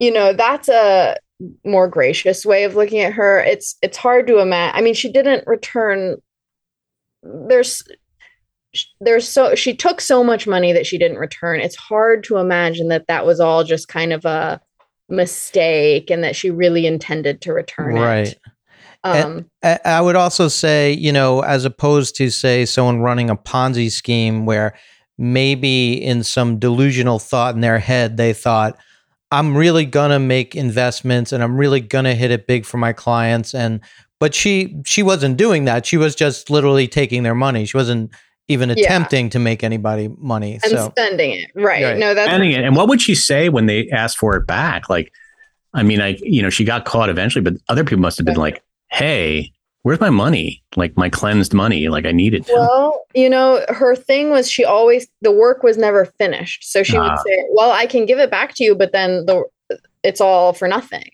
you 0.02 0.12
know, 0.12 0.34
that's 0.34 0.68
a 0.68 1.16
more 1.64 1.88
gracious 1.88 2.44
way 2.44 2.64
of 2.64 2.76
looking 2.76 3.00
at 3.02 3.14
her. 3.14 3.40
It's 3.40 3.78
it's 3.84 3.98
hard 3.98 4.26
to 4.28 4.40
imagine. 4.40 4.76
I 4.76 4.82
mean, 4.82 4.96
she 4.96 5.12
didn't 5.12 5.46
return. 5.46 6.18
There's 7.24 7.84
there's 9.00 9.28
so 9.28 9.54
she 9.54 9.76
took 9.76 10.02
so 10.02 10.24
much 10.24 10.48
money 10.48 10.74
that 10.74 10.88
she 10.88 10.98
didn't 10.98 11.20
return. 11.20 11.62
It's 11.62 11.76
hard 11.76 12.24
to 12.26 12.38
imagine 12.38 12.88
that 12.88 13.06
that 13.08 13.28
was 13.28 13.40
all 13.40 13.64
just 13.64 13.88
kind 13.90 14.12
of 14.12 14.26
a 14.26 14.60
mistake 15.08 16.10
and 16.10 16.24
that 16.24 16.36
she 16.36 16.50
really 16.50 16.88
intended 16.88 17.42
to 17.42 17.54
return 17.54 17.94
Right. 17.94 18.28
it. 18.30 18.40
Um, 19.04 19.46
I 19.64 19.80
I 19.86 20.02
would 20.02 20.16
also 20.16 20.48
say, 20.48 20.94
you 20.94 21.12
know, 21.12 21.42
as 21.42 21.64
opposed 21.64 22.16
to 22.16 22.32
say 22.32 22.66
someone 22.66 23.02
running 23.02 23.30
a 23.30 23.36
Ponzi 23.36 23.92
scheme 23.92 24.48
where 24.48 24.74
maybe 25.20 25.94
in 25.94 26.24
some 26.24 26.58
delusional 26.58 27.20
thought 27.20 27.54
in 27.54 27.62
their 27.62 27.78
head 27.78 28.18
they 28.18 28.34
thought, 28.34 28.80
I'm 29.32 29.56
really 29.56 29.86
gonna 29.86 30.20
make 30.20 30.56
investments 30.56 31.32
and 31.32 31.42
I'm 31.44 31.56
really 31.58 31.80
gonna 31.80 32.16
hit 32.16 32.32
it 32.32 32.48
big 32.48 32.66
for 32.66 32.78
my 32.78 32.94
clients. 32.94 33.54
And 33.54 33.80
but 34.20 34.36
she 34.36 34.76
she 34.86 35.04
wasn't 35.04 35.38
doing 35.38 35.66
that. 35.66 35.86
She 35.86 35.98
was 35.98 36.16
just 36.16 36.50
literally 36.50 36.88
taking 36.88 37.24
their 37.24 37.36
money. 37.36 37.66
She 37.66 37.78
wasn't 37.78 38.12
even 38.48 38.70
Yeah. 38.70 38.76
attempting 38.84 39.30
to 39.30 39.40
make 39.40 39.64
anybody 39.64 40.10
money. 40.18 40.54
and 40.64 40.64
so 40.72 40.90
spending 40.90 41.32
it. 41.32 41.50
Right. 41.56 41.84
Right. 41.84 41.98
No, 41.98 42.14
that's 42.14 42.28
Spending 42.30 42.52
it. 42.52 42.64
And 42.64 42.76
what 42.76 42.90
would 42.90 43.02
she 43.02 43.16
say 43.16 43.48
when 43.50 43.66
they 43.68 43.88
asked 43.90 44.18
for 44.18 44.36
it 44.36 44.46
back? 44.46 44.90
Like, 44.90 45.14
I 45.74 45.84
mean, 45.84 46.02
I 46.02 46.18
you 46.22 46.42
know, 46.42 46.50
she 46.50 46.66
got 46.66 46.84
caught 46.86 47.10
eventually, 47.10 47.42
but 47.42 47.54
other 47.70 47.84
people 47.86 48.02
must 48.02 48.18
have 48.18 48.26
been 48.26 48.36
like, 48.36 48.62
"Hey, 48.90 49.54
where's 49.84 50.00
my 50.00 50.10
money? 50.10 50.64
Like 50.76 50.96
my 50.98 51.10
cleansed 51.10 51.54
money? 51.54 51.88
Like 51.90 52.06
I 52.06 52.12
needed. 52.12 52.48
it." 52.48 52.54
now." 52.54 52.62
Well, 52.62 53.06
you 53.14 53.30
know, 53.30 53.64
her 53.70 53.96
thing 53.96 54.30
was 54.30 54.50
she 54.50 54.64
always 54.66 55.08
the 55.22 55.32
work 55.32 55.64
was 55.64 55.78
never 55.78 56.06
finished. 56.06 56.64
So 56.72 56.84
she 56.84 56.98
would 56.98 57.10
Ah. 57.12 57.24
say, 57.26 57.46
"Well, 57.52 57.72
I 57.72 57.86
can 57.86 58.06
give 58.06 58.20
it 58.20 58.32
back 58.32 58.54
to 58.56 58.64
you, 58.64 58.76
but 58.76 58.92
then 58.92 59.26
the 59.26 59.44
it's 60.04 60.22
all 60.22 60.54
for 60.54 60.68
nothing." 60.68 61.10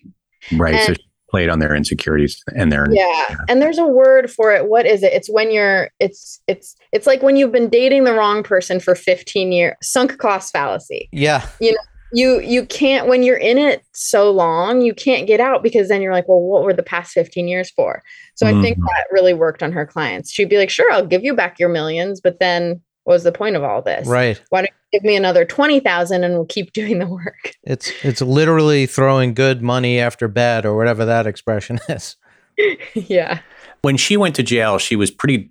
right. 0.56 0.80
so 0.86 0.94
she 0.94 1.04
played 1.30 1.50
on 1.50 1.58
their 1.58 1.74
insecurities 1.74 2.42
and 2.56 2.72
their 2.72 2.86
Yeah. 2.90 3.34
And 3.50 3.60
there's 3.60 3.76
a 3.76 3.84
word 3.86 4.30
for 4.30 4.50
it. 4.52 4.66
What 4.68 4.86
is 4.86 5.02
it? 5.02 5.12
It's 5.12 5.28
when 5.28 5.50
you're 5.50 5.90
it's 6.00 6.40
it's 6.48 6.74
it's 6.92 7.06
like 7.06 7.22
when 7.22 7.36
you've 7.36 7.52
been 7.52 7.68
dating 7.68 8.04
the 8.04 8.14
wrong 8.14 8.42
person 8.42 8.80
for 8.80 8.94
15 8.94 9.52
years. 9.52 9.74
Sunk 9.82 10.16
cost 10.18 10.52
fallacy. 10.52 11.08
yeah. 11.12 11.46
You 11.60 11.76
you 12.12 12.40
you 12.40 12.64
can't 12.66 13.06
when 13.06 13.22
you're 13.22 13.36
in 13.36 13.58
it 13.58 13.82
so 13.92 14.30
long, 14.30 14.80
you 14.80 14.94
can't 14.94 15.26
get 15.26 15.40
out 15.40 15.62
because 15.62 15.88
then 15.88 16.00
you're 16.02 16.12
like, 16.12 16.28
"Well, 16.28 16.40
what 16.40 16.62
were 16.62 16.72
the 16.72 16.82
past 16.82 17.12
15 17.12 17.48
years 17.48 17.70
for?" 17.70 18.02
So 18.34 18.46
I 18.46 18.52
think 18.62 18.78
Mhm. 18.78 18.82
that 18.82 19.04
really 19.10 19.34
worked 19.34 19.62
on 19.62 19.72
her 19.72 19.84
clients. 19.86 20.30
She'd 20.32 20.48
be 20.48 20.56
like, 20.58 20.70
"Sure, 20.70 20.90
I'll 20.92 21.06
give 21.06 21.24
you 21.24 21.34
back 21.34 21.58
your 21.58 21.68
millions, 21.68 22.20
but 22.20 22.38
then 22.40 22.80
what 23.04 23.14
was 23.14 23.24
the 23.24 23.32
point 23.32 23.56
of 23.56 23.64
all 23.64 23.82
this?" 23.82 24.06
Right. 24.06 24.40
why 24.50 24.60
don't 24.62 24.70
you 24.92 25.00
give 25.00 25.04
me 25.06 25.16
another 25.16 25.44
20,000 25.44 26.24
and 26.24 26.34
we'll 26.34 26.46
keep 26.46 26.72
doing 26.80 26.98
the 26.98 27.06
work. 27.08 27.52
It's 27.64 27.92
it's 28.02 28.22
literally 28.22 28.86
throwing 28.86 29.34
good 29.34 29.60
money 29.62 29.98
after 29.98 30.28
bad 30.28 30.64
or 30.64 30.76
whatever 30.76 31.04
that 31.04 31.26
expression 31.26 31.78
is. 31.88 32.16
yeah. 32.94 33.40
when 33.82 33.96
she 33.96 34.16
went 34.16 34.34
to 34.36 34.42
jail, 34.42 34.78
she 34.78 34.96
was 34.96 35.10
pretty 35.10 35.50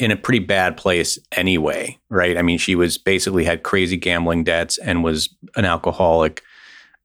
in 0.00 0.10
a 0.10 0.16
pretty 0.16 0.38
bad 0.38 0.78
place 0.78 1.18
anyway, 1.32 1.98
right? 2.08 2.38
I 2.38 2.42
mean, 2.42 2.56
she 2.56 2.74
was 2.74 2.96
basically 2.96 3.44
had 3.44 3.62
crazy 3.62 3.98
gambling 3.98 4.44
debts 4.44 4.78
and 4.78 5.04
was 5.04 5.28
an 5.56 5.66
alcoholic. 5.66 6.42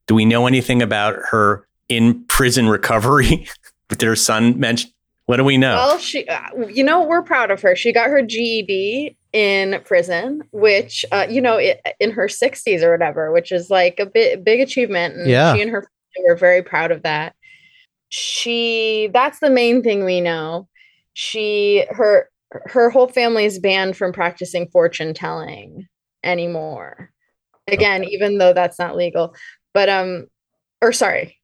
Do 0.07 0.15
we 0.15 0.23
know 0.23 0.47
anything 0.47 0.81
about 0.81 1.15
her 1.31 1.67
in 1.89 2.23
prison 2.25 2.69
recovery? 2.69 3.47
Did 3.89 4.01
her 4.01 4.15
son 4.15 4.57
mention? 4.59 4.91
What 5.25 5.37
do 5.37 5.43
we 5.43 5.57
know? 5.57 5.75
Well, 5.75 5.97
she, 5.97 6.25
uh, 6.27 6.67
you 6.69 6.83
know, 6.83 7.03
we're 7.03 7.21
proud 7.23 7.51
of 7.51 7.61
her. 7.61 7.75
She 7.75 7.91
got 7.91 8.07
her 8.09 8.21
GED 8.21 9.17
in 9.33 9.81
prison, 9.83 10.43
which, 10.51 11.03
uh, 11.11 11.25
you 11.29 11.41
know, 11.41 11.57
i 11.57 11.75
in 11.99 12.11
her 12.11 12.27
60s 12.27 12.81
or 12.81 12.91
whatever, 12.91 13.31
which 13.33 13.51
is 13.51 13.69
like 13.69 13.99
a 13.99 14.05
bit 14.05 14.43
big 14.45 14.61
achievement. 14.61 15.15
And 15.15 15.27
Yeah. 15.27 15.53
she 15.53 15.61
and 15.61 15.71
her 15.71 15.81
family 15.81 16.29
were 16.29 16.35
very 16.37 16.61
proud 16.63 16.91
of 16.91 17.03
that. 17.03 17.35
She, 18.09 19.09
that's 19.13 19.39
the 19.39 19.49
main 19.49 19.83
thing 19.83 20.05
we 20.05 20.21
know. 20.21 20.67
She, 21.13 21.85
her, 21.89 22.29
her 22.65 22.89
whole 22.89 23.07
family 23.07 23.45
is 23.45 23.59
banned 23.59 23.97
from 23.97 24.13
practicing 24.13 24.67
fortune 24.67 25.13
telling 25.13 25.87
anymore. 26.23 27.11
Again, 27.67 28.03
even 28.03 28.37
though 28.37 28.53
that's 28.53 28.77
not 28.77 28.95
legal, 28.95 29.35
but 29.73 29.89
um, 29.89 30.27
or 30.81 30.93
sorry, 30.93 31.39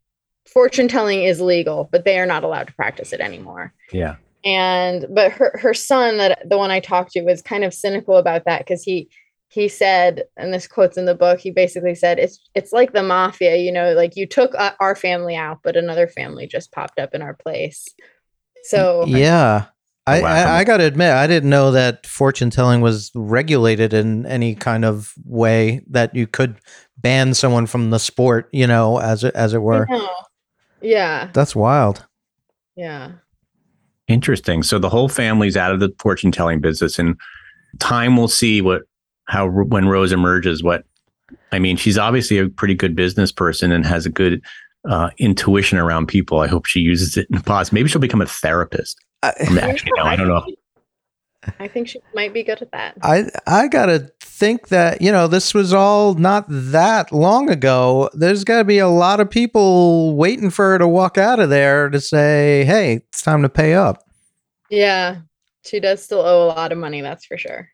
fortune 0.47 0.87
telling 0.87 1.23
is 1.23 1.41
legal, 1.41 1.89
but 1.91 2.05
they 2.05 2.19
are 2.19 2.25
not 2.25 2.43
allowed 2.43 2.67
to 2.67 2.73
practice 2.73 3.13
it 3.13 3.21
anymore 3.21 3.73
yeah. 3.91 4.15
and 4.43 5.05
but 5.09 5.31
her 5.31 5.57
her 5.59 5.73
son 5.73 6.17
that 6.17 6.47
the 6.49 6.57
one 6.57 6.71
i 6.71 6.79
talked 6.79 7.11
to 7.11 7.21
was 7.21 7.41
kind 7.41 7.63
of 7.63 7.73
cynical 7.73 8.17
about 8.17 8.45
that 8.45 8.59
because 8.59 8.83
he 8.83 9.09
he 9.49 9.67
said 9.67 10.23
and 10.37 10.53
this 10.53 10.67
quotes 10.67 10.97
in 10.97 11.05
the 11.05 11.15
book 11.15 11.39
he 11.39 11.51
basically 11.51 11.95
said 11.95 12.19
it's 12.19 12.49
it's 12.55 12.71
like 12.71 12.93
the 12.93 13.03
mafia 13.03 13.57
you 13.57 13.71
know 13.71 13.93
like 13.93 14.15
you 14.15 14.25
took 14.25 14.53
uh, 14.55 14.71
our 14.79 14.95
family 14.95 15.35
out 15.35 15.59
but 15.63 15.75
another 15.75 16.07
family 16.07 16.47
just 16.47 16.71
popped 16.71 16.99
up 16.99 17.13
in 17.13 17.21
our 17.21 17.33
place 17.33 17.87
so 18.63 19.05
Yeah. 19.05 19.65
I. 20.07 20.21
I, 20.21 20.59
I 20.59 20.63
got 20.63 20.77
to 20.77 20.85
admit, 20.85 21.11
I 21.11 21.27
didn't 21.27 21.49
know 21.49 21.71
that 21.71 22.05
fortune 22.07 22.49
telling 22.49 22.81
was 22.81 23.11
regulated 23.13 23.93
in 23.93 24.25
any 24.25 24.55
kind 24.55 24.83
of 24.83 25.13
way 25.25 25.81
that 25.89 26.15
you 26.15 26.27
could 26.27 26.59
ban 26.97 27.33
someone 27.33 27.65
from 27.67 27.89
the 27.89 27.99
sport, 27.99 28.49
you 28.51 28.67
know, 28.67 28.99
as 28.99 29.23
it, 29.23 29.35
as 29.35 29.53
it 29.53 29.61
were. 29.61 29.87
I 29.89 29.97
know. 29.97 30.09
yeah 30.81 31.29
That's 31.33 31.55
wild. 31.55 32.05
yeah 32.75 33.11
Interesting. 34.11 34.61
So 34.61 34.77
the 34.77 34.89
whole 34.89 35.07
family's 35.07 35.55
out 35.55 35.71
of 35.71 35.79
the 35.79 35.93
fortune 35.97 36.33
telling 36.33 36.59
business, 36.59 36.99
and 36.99 37.15
time 37.79 38.17
will 38.17 38.27
see 38.27 38.61
what 38.61 38.81
how 39.29 39.47
when 39.47 39.87
Rose 39.87 40.11
emerges. 40.11 40.61
What 40.61 40.83
I 41.53 41.59
mean, 41.59 41.77
she's 41.77 41.97
obviously 41.97 42.37
a 42.37 42.49
pretty 42.49 42.75
good 42.75 42.93
business 42.93 43.31
person 43.31 43.71
and 43.71 43.85
has 43.85 44.05
a 44.05 44.09
good 44.09 44.41
uh, 44.87 45.09
intuition 45.17 45.77
around 45.77 46.07
people. 46.07 46.39
I 46.39 46.47
hope 46.47 46.65
she 46.65 46.79
uses 46.79 47.17
it 47.17 47.27
in 47.29 47.37
the 47.37 47.43
past. 47.43 47.73
Maybe 47.73 47.89
she'll 47.89 48.01
become 48.01 48.21
a 48.21 48.25
therapist. 48.25 48.97
I 49.23 49.33
actually, 49.61 49.91
no, 49.95 50.03
I 50.03 50.15
don't 50.15 50.27
know. 50.27 50.43
i 51.59 51.67
think 51.67 51.87
she 51.87 51.99
might 52.15 52.33
be 52.33 52.43
good 52.43 52.61
at 52.61 52.71
that 52.71 52.95
I 53.01 53.25
I 53.47 53.67
gotta 53.67 54.11
think 54.19 54.69
that 54.69 55.01
you 55.01 55.11
know 55.11 55.27
this 55.27 55.53
was 55.53 55.73
all 55.73 56.15
not 56.15 56.45
that 56.49 57.11
long 57.11 57.49
ago. 57.49 58.09
There's 58.13 58.43
got 58.43 58.57
to 58.57 58.63
be 58.63 58.79
a 58.79 58.87
lot 58.87 59.19
of 59.19 59.29
people 59.29 60.15
waiting 60.15 60.49
for 60.49 60.71
her 60.71 60.79
to 60.79 60.87
walk 60.87 61.17
out 61.19 61.39
of 61.39 61.49
there 61.49 61.89
to 61.89 62.01
say, 62.01 62.63
"Hey, 62.65 62.93
it's 62.93 63.21
time 63.21 63.43
to 63.43 63.49
pay 63.49 63.75
up." 63.75 64.03
Yeah. 64.71 65.17
She 65.63 65.79
does 65.79 66.03
still 66.03 66.21
owe 66.21 66.45
a 66.45 66.47
lot 66.47 66.71
of 66.71 66.77
money, 66.79 67.01
that's 67.01 67.25
for 67.25 67.37
sure. 67.37 67.69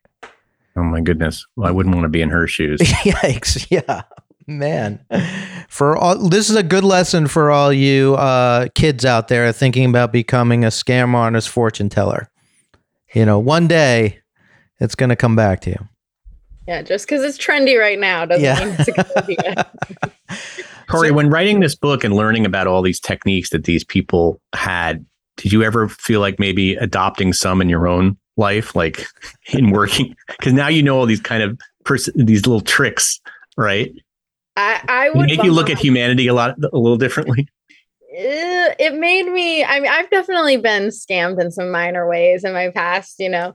Oh 0.75 0.83
my 0.83 0.99
goodness. 0.99 1.45
Well, 1.55 1.69
I 1.69 1.71
wouldn't 1.71 1.95
want 1.95 2.05
to 2.05 2.09
be 2.09 2.21
in 2.21 2.29
her 2.29 2.47
shoes. 2.47 2.79
Yikes! 2.81 3.67
Yeah, 3.69 4.03
man. 4.45 4.99
For 5.77 5.95
all 5.95 6.17
this 6.27 6.49
is 6.49 6.55
a 6.55 6.63
good 6.63 6.83
lesson 6.83 7.27
for 7.27 7.51
all 7.51 7.71
you 7.71 8.15
uh, 8.15 8.67
kids 8.73 9.05
out 9.05 9.27
there 9.27 9.51
thinking 9.51 9.87
about 9.87 10.11
becoming 10.11 10.65
a 10.65 10.69
scam 10.69 11.13
artist 11.13 11.49
fortune 11.49 11.87
teller. 11.87 12.31
You 13.13 13.27
know, 13.27 13.37
one 13.37 13.67
day 13.67 14.17
it's 14.79 14.95
going 14.95 15.09
to 15.09 15.15
come 15.15 15.35
back 15.35 15.61
to 15.61 15.69
you. 15.69 15.87
Yeah, 16.67 16.81
just 16.81 17.05
because 17.07 17.23
it's 17.23 17.37
trendy 17.37 17.79
right 17.79 17.99
now 17.99 18.25
doesn't 18.25 18.43
Yeah. 18.43 18.59
mean 18.65 18.75
it's 18.79 18.87
a 18.87 18.91
good 18.91 19.17
idea. 19.17 19.71
Tori, 20.89 21.11
when 21.11 21.29
writing 21.29 21.59
this 21.59 21.75
book 21.75 22.03
and 22.03 22.15
learning 22.15 22.47
about 22.47 22.65
all 22.65 22.81
these 22.81 22.99
techniques 22.99 23.51
that 23.51 23.65
these 23.65 23.83
people 23.83 24.41
had, 24.55 25.05
did 25.35 25.53
you 25.53 25.61
ever 25.61 25.87
feel 25.89 26.21
like 26.21 26.39
maybe 26.39 26.73
adopting 26.77 27.33
some 27.33 27.61
in 27.61 27.69
your 27.69 27.87
own 27.87 28.17
life, 28.35 28.75
like 28.75 29.05
in 29.53 29.69
working? 29.69 30.15
Because 30.39 30.53
now 30.53 30.69
you 30.69 30.81
know 30.81 30.97
all 30.97 31.05
these 31.05 31.21
kind 31.21 31.43
of 31.43 31.55
pers- 31.85 32.09
these 32.15 32.47
little 32.47 32.61
tricks, 32.61 33.19
right? 33.57 33.91
I, 34.57 34.83
I 34.89 35.09
would 35.11 35.27
make 35.27 35.43
you 35.43 35.53
look 35.53 35.69
at 35.69 35.77
humanity 35.77 36.27
a 36.27 36.33
lot, 36.33 36.57
a 36.61 36.77
little 36.77 36.97
differently. 36.97 37.47
Eh, 38.19 38.73
it 38.79 38.95
made 38.95 39.27
me 39.27 39.63
i 39.63 39.79
mean 39.79 39.91
i've 39.91 40.09
definitely 40.09 40.57
been 40.57 40.87
scammed 40.87 41.39
in 41.39 41.51
some 41.51 41.69
minor 41.69 42.07
ways 42.09 42.43
in 42.43 42.51
my 42.51 42.69
past 42.71 43.19
you 43.19 43.29
know 43.29 43.53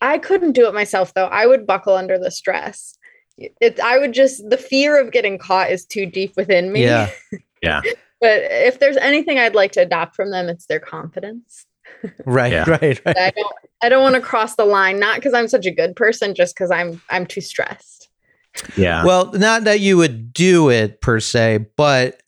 i 0.00 0.18
couldn't 0.18 0.52
do 0.52 0.68
it 0.68 0.74
myself 0.74 1.12
though 1.14 1.24
i 1.26 1.46
would 1.46 1.66
buckle 1.66 1.94
under 1.96 2.16
the 2.16 2.30
stress 2.30 2.96
it 3.38 3.80
i 3.80 3.98
would 3.98 4.12
just 4.12 4.48
the 4.50 4.58
fear 4.58 5.00
of 5.00 5.10
getting 5.10 5.36
caught 5.36 5.72
is 5.72 5.84
too 5.84 6.06
deep 6.06 6.32
within 6.36 6.70
me 6.70 6.84
Yeah. 6.84 7.10
Yeah. 7.62 7.80
but 8.20 8.42
if 8.42 8.78
there's 8.78 8.98
anything 8.98 9.38
i'd 9.40 9.56
like 9.56 9.72
to 9.72 9.80
adopt 9.80 10.14
from 10.14 10.30
them 10.30 10.48
it's 10.48 10.66
their 10.66 10.80
confidence 10.80 11.66
Right, 12.24 12.52
Yeah. 12.52 12.70
right, 12.70 13.00
right. 13.04 13.16
i 13.18 13.30
don't 13.34 13.54
i 13.82 13.88
don't 13.88 14.02
want 14.02 14.14
to 14.14 14.20
cross 14.20 14.54
the 14.54 14.66
line 14.66 15.00
not 15.00 15.16
because 15.16 15.34
i'm 15.34 15.48
such 15.48 15.66
a 15.66 15.72
good 15.72 15.96
person 15.96 16.36
just 16.36 16.54
because 16.54 16.70
i'm 16.70 17.00
i'm 17.10 17.26
too 17.26 17.40
stressed 17.40 17.97
Yeah. 18.76 19.04
Well, 19.04 19.32
not 19.32 19.64
that 19.64 19.80
you 19.80 19.96
would 19.96 20.32
do 20.32 20.70
it 20.70 21.00
per 21.00 21.20
se, 21.20 21.66
but 21.76 22.20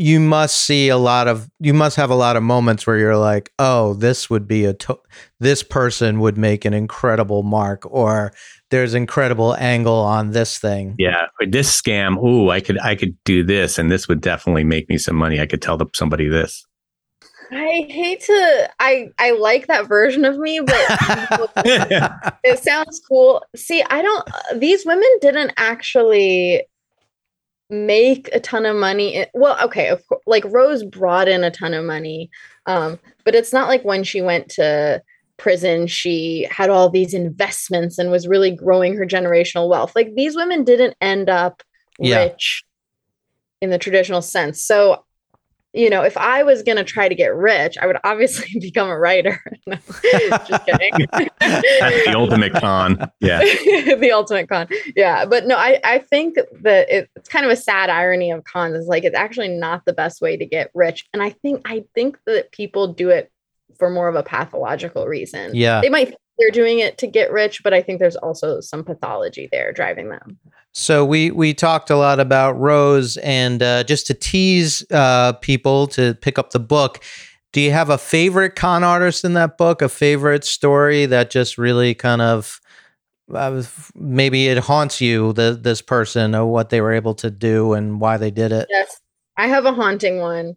you 0.00 0.18
must 0.18 0.56
see 0.64 0.88
a 0.88 0.96
lot 0.96 1.28
of 1.28 1.46
you 1.58 1.74
must 1.74 1.96
have 1.96 2.08
a 2.08 2.14
lot 2.14 2.34
of 2.34 2.42
moments 2.42 2.86
where 2.86 2.96
you're 2.96 3.18
like, 3.18 3.52
"Oh, 3.58 3.92
this 3.92 4.30
would 4.30 4.48
be 4.48 4.64
a 4.64 4.72
to- 4.72 4.98
this 5.40 5.62
person 5.62 6.20
would 6.20 6.38
make 6.38 6.64
an 6.64 6.72
incredible 6.72 7.42
mark 7.42 7.82
or 7.84 8.32
there's 8.70 8.94
incredible 8.94 9.54
angle 9.56 9.98
on 9.98 10.30
this 10.30 10.58
thing." 10.58 10.94
yeah. 10.98 11.26
This 11.46 11.78
scam, 11.78 12.16
ooh, 12.24 12.48
I 12.48 12.60
could 12.60 12.78
I 12.78 12.94
could 12.94 13.14
do 13.24 13.44
this 13.44 13.78
and 13.78 13.90
this 13.90 14.08
would 14.08 14.22
definitely 14.22 14.64
make 14.64 14.88
me 14.88 14.96
some 14.96 15.16
money. 15.16 15.38
I 15.38 15.46
could 15.46 15.60
tell 15.60 15.76
the, 15.76 15.86
somebody 15.94 16.28
this. 16.28 16.66
I 17.52 17.86
hate 17.88 18.20
to 18.20 18.70
i 18.78 19.08
i 19.18 19.32
like 19.32 19.66
that 19.66 19.86
version 19.88 20.24
of 20.24 20.38
me 20.38 20.60
but 20.60 20.86
it 22.44 22.58
sounds 22.62 23.00
cool. 23.08 23.42
See, 23.56 23.82
I 23.82 24.02
don't, 24.02 24.28
these 24.60 24.84
women 24.86 25.08
didn't 25.20 25.52
actually 25.56 26.64
make 27.68 28.28
a 28.32 28.40
ton 28.40 28.66
of 28.66 28.76
money. 28.76 29.26
Well, 29.34 29.56
okay, 29.64 29.88
of 29.88 30.06
course, 30.08 30.22
like 30.26 30.44
Rose 30.46 30.84
brought 30.84 31.28
in 31.28 31.44
a 31.44 31.50
ton 31.50 31.74
of 31.74 31.84
money, 31.84 32.30
um, 32.66 32.98
but 33.24 33.34
it's 33.34 33.52
not 33.52 33.68
like 33.68 33.84
when 33.84 34.04
she 34.04 34.20
went 34.22 34.48
to 34.50 35.02
prison, 35.36 35.86
she 35.86 36.46
had 36.50 36.70
all 36.70 36.90
these 36.90 37.14
investments 37.14 37.98
and 37.98 38.10
was 38.10 38.28
really 38.28 38.50
growing 38.50 38.96
her 38.96 39.06
generational 39.06 39.68
wealth. 39.68 39.94
Like 39.94 40.14
these 40.14 40.36
women 40.36 40.64
didn't 40.64 40.96
end 41.00 41.28
up 41.30 41.62
Yeah. 41.98 42.24
rich 42.24 42.64
in 43.60 43.70
the 43.70 43.78
traditional 43.78 44.22
sense. 44.22 44.60
So, 44.64 45.04
you 45.72 45.88
know, 45.88 46.02
if 46.02 46.16
I 46.16 46.42
was 46.42 46.62
going 46.62 46.78
to 46.78 46.84
try 46.84 47.08
to 47.08 47.14
get 47.14 47.34
rich, 47.34 47.78
I 47.78 47.86
would 47.86 47.98
obviously 48.02 48.48
become 48.60 48.88
a 48.88 48.98
writer. 48.98 49.40
No, 49.66 49.76
Just 50.48 50.66
kidding. 50.66 51.06
That's 51.12 52.06
the 52.06 52.14
ultimate 52.16 52.54
con. 52.54 53.08
Yeah. 53.20 53.38
the 53.94 54.10
ultimate 54.12 54.48
con. 54.48 54.66
Yeah. 54.96 55.26
But 55.26 55.46
no, 55.46 55.54
I, 55.54 55.78
I 55.84 55.98
think 55.98 56.36
that 56.62 56.88
it, 56.90 57.08
it's 57.14 57.28
kind 57.28 57.44
of 57.44 57.52
a 57.52 57.56
sad 57.56 57.88
irony 57.88 58.32
of 58.32 58.42
cons 58.44 58.74
is 58.74 58.88
like 58.88 59.04
it's 59.04 59.14
actually 59.14 59.48
not 59.48 59.84
the 59.84 59.92
best 59.92 60.20
way 60.20 60.36
to 60.36 60.44
get 60.44 60.70
rich. 60.74 61.06
And 61.12 61.22
I 61.22 61.30
think 61.30 61.60
I 61.66 61.84
think 61.94 62.18
that 62.26 62.50
people 62.50 62.92
do 62.92 63.10
it 63.10 63.30
for 63.78 63.90
more 63.90 64.08
of 64.08 64.16
a 64.16 64.24
pathological 64.24 65.06
reason. 65.06 65.54
Yeah. 65.54 65.80
They 65.82 65.88
might 65.88 66.08
think 66.08 66.20
they're 66.38 66.50
doing 66.50 66.80
it 66.80 66.98
to 66.98 67.06
get 67.06 67.30
rich, 67.30 67.62
but 67.62 67.72
I 67.72 67.82
think 67.82 68.00
there's 68.00 68.16
also 68.16 68.60
some 68.60 68.82
pathology 68.82 69.48
there 69.52 69.72
driving 69.72 70.08
them. 70.08 70.38
So 70.72 71.04
we 71.04 71.30
we 71.30 71.52
talked 71.52 71.90
a 71.90 71.96
lot 71.96 72.20
about 72.20 72.58
Rose, 72.58 73.16
and 73.18 73.62
uh, 73.62 73.84
just 73.84 74.06
to 74.06 74.14
tease 74.14 74.84
uh, 74.90 75.32
people 75.34 75.86
to 75.88 76.14
pick 76.14 76.38
up 76.38 76.50
the 76.50 76.60
book. 76.60 77.02
Do 77.52 77.60
you 77.60 77.72
have 77.72 77.90
a 77.90 77.98
favorite 77.98 78.54
con 78.54 78.84
artist 78.84 79.24
in 79.24 79.32
that 79.34 79.58
book? 79.58 79.82
A 79.82 79.88
favorite 79.88 80.44
story 80.44 81.06
that 81.06 81.30
just 81.30 81.58
really 81.58 81.94
kind 81.94 82.22
of 82.22 82.60
uh, 83.34 83.62
maybe 83.96 84.48
it 84.48 84.58
haunts 84.58 85.00
you, 85.00 85.32
this 85.32 85.82
person, 85.82 86.34
or 86.34 86.46
what 86.46 86.70
they 86.70 86.80
were 86.80 86.92
able 86.92 87.14
to 87.14 87.30
do 87.30 87.72
and 87.72 88.00
why 88.00 88.16
they 88.16 88.30
did 88.30 88.52
it. 88.52 88.68
Yes, 88.70 89.00
I 89.36 89.48
have 89.48 89.64
a 89.64 89.72
haunting 89.72 90.18
one. 90.18 90.54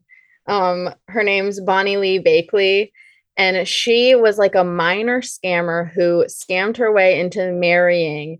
Um, 0.48 0.90
her 1.08 1.24
name's 1.24 1.60
Bonnie 1.60 1.98
Lee 1.98 2.20
Bakley, 2.20 2.92
and 3.38 3.68
she 3.68 4.14
was 4.14 4.38
like 4.38 4.54
a 4.54 4.64
minor 4.64 5.22
scammer 5.22 5.92
who 5.92 6.26
scammed 6.26 6.78
her 6.78 6.92
way 6.92 7.20
into 7.20 7.52
marrying 7.52 8.40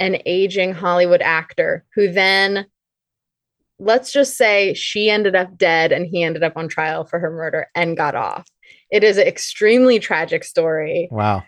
an 0.00 0.18
aging 0.26 0.72
Hollywood 0.72 1.22
actor 1.22 1.84
who 1.94 2.10
then 2.12 2.66
let's 3.78 4.12
just 4.12 4.36
say 4.36 4.72
she 4.74 5.10
ended 5.10 5.34
up 5.34 5.56
dead 5.58 5.92
and 5.92 6.06
he 6.06 6.22
ended 6.22 6.42
up 6.42 6.56
on 6.56 6.68
trial 6.68 7.04
for 7.04 7.18
her 7.18 7.30
murder 7.30 7.66
and 7.74 7.96
got 7.96 8.14
off. 8.14 8.46
It 8.90 9.02
is 9.02 9.18
an 9.18 9.26
extremely 9.26 9.98
tragic 9.98 10.44
story. 10.44 11.08
Wow. 11.10 11.42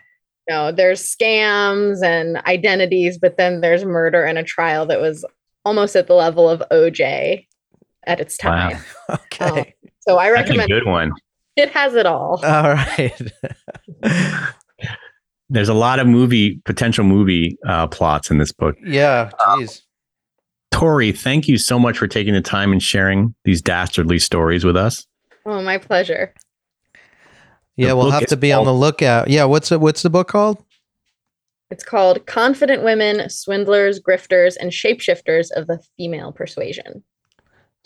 You 0.47 0.55
know, 0.55 0.71
there's 0.71 1.01
scams 1.01 2.03
and 2.03 2.37
identities, 2.45 3.17
but 3.17 3.37
then 3.37 3.61
there's 3.61 3.85
murder 3.85 4.23
and 4.23 4.37
a 4.37 4.43
trial 4.43 4.85
that 4.87 4.99
was 5.01 5.25
almost 5.65 5.95
at 5.95 6.07
the 6.07 6.13
level 6.13 6.49
of 6.49 6.61
OJ 6.71 7.47
at 8.05 8.19
its 8.19 8.37
Wow. 8.43 8.69
time. 8.69 8.79
Okay. 9.39 9.45
Um, 9.45 9.89
so 10.01 10.17
I 10.17 10.29
That's 10.31 10.49
a 10.49 10.53
recommend 10.53 10.69
good 10.69 10.85
one. 10.85 11.11
it 11.55 11.69
has 11.71 11.95
it 11.95 12.05
all. 12.05 12.41
All 12.43 12.73
right. 12.73 13.21
There's 15.49 15.69
a 15.69 15.73
lot 15.73 15.99
of 15.99 16.07
movie 16.07 16.61
potential 16.65 17.05
movie 17.05 17.57
uh, 17.65 17.87
plots 17.87 18.29
in 18.29 18.37
this 18.37 18.51
book. 18.51 18.75
yeah. 18.83 19.29
Jeez. 19.39 19.81
Tori, 20.71 21.11
thank 21.11 21.47
you 21.47 21.57
so 21.57 21.79
much 21.79 21.97
for 21.97 22.07
taking 22.07 22.33
the 22.33 22.41
time 22.41 22.71
and 22.71 22.83
sharing 22.83 23.33
these 23.45 23.61
dastardly 23.61 24.19
stories 24.19 24.63
with 24.65 24.75
us. 24.75 25.07
Oh, 25.45 25.61
my 25.61 25.77
pleasure. 25.77 26.33
Yeah, 27.77 27.89
The 27.89 27.95
we'll 27.95 28.11
have 28.11 28.25
to 28.27 28.37
be 28.37 28.51
on 28.51 28.65
the 28.65 28.73
lookout. 28.73 29.29
Yeah. 29.29 29.45
What's 29.45 29.71
it? 29.71 29.79
What's 29.79 30.01
the 30.01 30.09
book 30.09 30.27
called? 30.27 30.63
It's 31.71 31.83
called 31.83 32.25
Confident 32.27 32.83
Women, 32.83 33.29
Swindlers, 33.29 33.99
Grifters, 33.99 34.55
and 34.59 34.71
Shapeshifters 34.71 35.51
of 35.51 35.67
the 35.67 35.79
Female 35.97 36.31
Persuasion. 36.31 37.03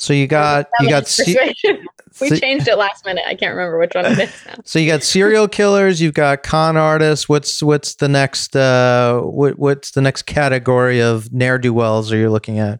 So 0.01 0.13
you 0.13 0.25
got 0.25 0.67
you 0.79 0.89
got 0.89 1.07
se- 1.07 1.53
we 2.21 2.29
se- 2.29 2.39
changed 2.39 2.67
it 2.67 2.75
last 2.75 3.05
minute. 3.05 3.23
I 3.27 3.35
can't 3.35 3.55
remember 3.55 3.77
which 3.77 3.91
one 3.93 4.05
it 4.05 4.17
is 4.17 4.33
now. 4.47 4.55
So 4.65 4.79
you 4.79 4.87
got 4.87 5.03
serial 5.03 5.47
killers, 5.47 6.01
you've 6.01 6.15
got 6.15 6.41
con 6.41 6.75
artists. 6.75 7.29
What's 7.29 7.61
what's 7.61 7.93
the 7.93 8.09
next 8.09 8.55
uh 8.55 9.19
what 9.21 9.59
what's 9.59 9.91
the 9.91 10.01
next 10.01 10.23
category 10.23 10.99
of 10.99 11.31
ne'er 11.31 11.59
do 11.59 11.71
wells 11.71 12.11
are 12.11 12.17
you 12.17 12.31
looking 12.31 12.57
at? 12.57 12.79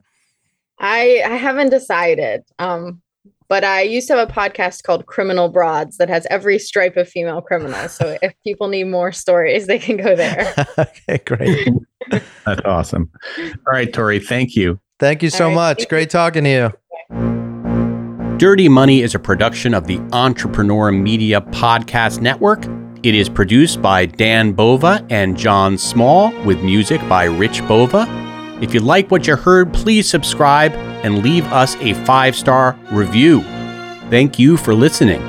I 0.79 1.21
I 1.23 1.35
haven't 1.35 1.69
decided. 1.69 2.41
Um, 2.57 3.03
but 3.47 3.63
I 3.63 3.81
used 3.81 4.07
to 4.07 4.15
have 4.15 4.27
a 4.27 4.31
podcast 4.31 4.81
called 4.81 5.05
Criminal 5.05 5.47
Broads 5.47 5.97
that 5.97 6.09
has 6.09 6.25
every 6.31 6.57
stripe 6.57 6.97
of 6.97 7.07
female 7.07 7.41
criminals. 7.41 7.91
So 7.91 8.17
if 8.23 8.33
people 8.43 8.67
need 8.67 8.85
more 8.85 9.11
stories, 9.11 9.67
they 9.67 9.77
can 9.77 9.97
go 9.97 10.15
there. 10.15 10.55
okay, 10.79 11.19
great. 11.23 11.69
That's 12.09 12.61
awesome. 12.65 13.11
All 13.37 13.73
right, 13.73 13.93
Tori, 13.93 14.19
thank 14.19 14.55
you. 14.55 14.79
Thank 14.97 15.21
you 15.21 15.29
so 15.29 15.43
All 15.43 15.49
right, 15.49 15.55
much. 15.55 15.77
thank 15.77 15.89
Great 15.89 16.09
talking 16.09 16.45
to 16.45 16.49
you. 16.49 16.71
Dirty 18.41 18.67
Money 18.67 19.01
is 19.01 19.13
a 19.13 19.19
production 19.19 19.71
of 19.75 19.85
the 19.85 19.99
Entrepreneur 20.13 20.91
Media 20.91 21.41
Podcast 21.41 22.21
Network. 22.21 22.65
It 23.03 23.13
is 23.13 23.29
produced 23.29 23.83
by 23.83 24.07
Dan 24.07 24.51
Bova 24.51 25.05
and 25.11 25.37
Jon 25.37 25.77
Small 25.77 26.31
with 26.43 26.63
music 26.63 27.07
by 27.07 27.25
Rich 27.25 27.61
Bova. 27.67 28.07
If 28.59 28.73
you 28.73 28.79
like 28.79 29.11
what 29.11 29.27
you 29.27 29.35
heard, 29.35 29.71
please 29.75 30.09
subscribe 30.09 30.73
and 31.03 31.21
leave 31.21 31.45
us 31.53 31.75
a 31.81 31.93
five 32.03 32.35
star 32.35 32.75
review. 32.89 33.41
Thank 34.09 34.39
you 34.39 34.57
for 34.57 34.73
listening. 34.73 35.21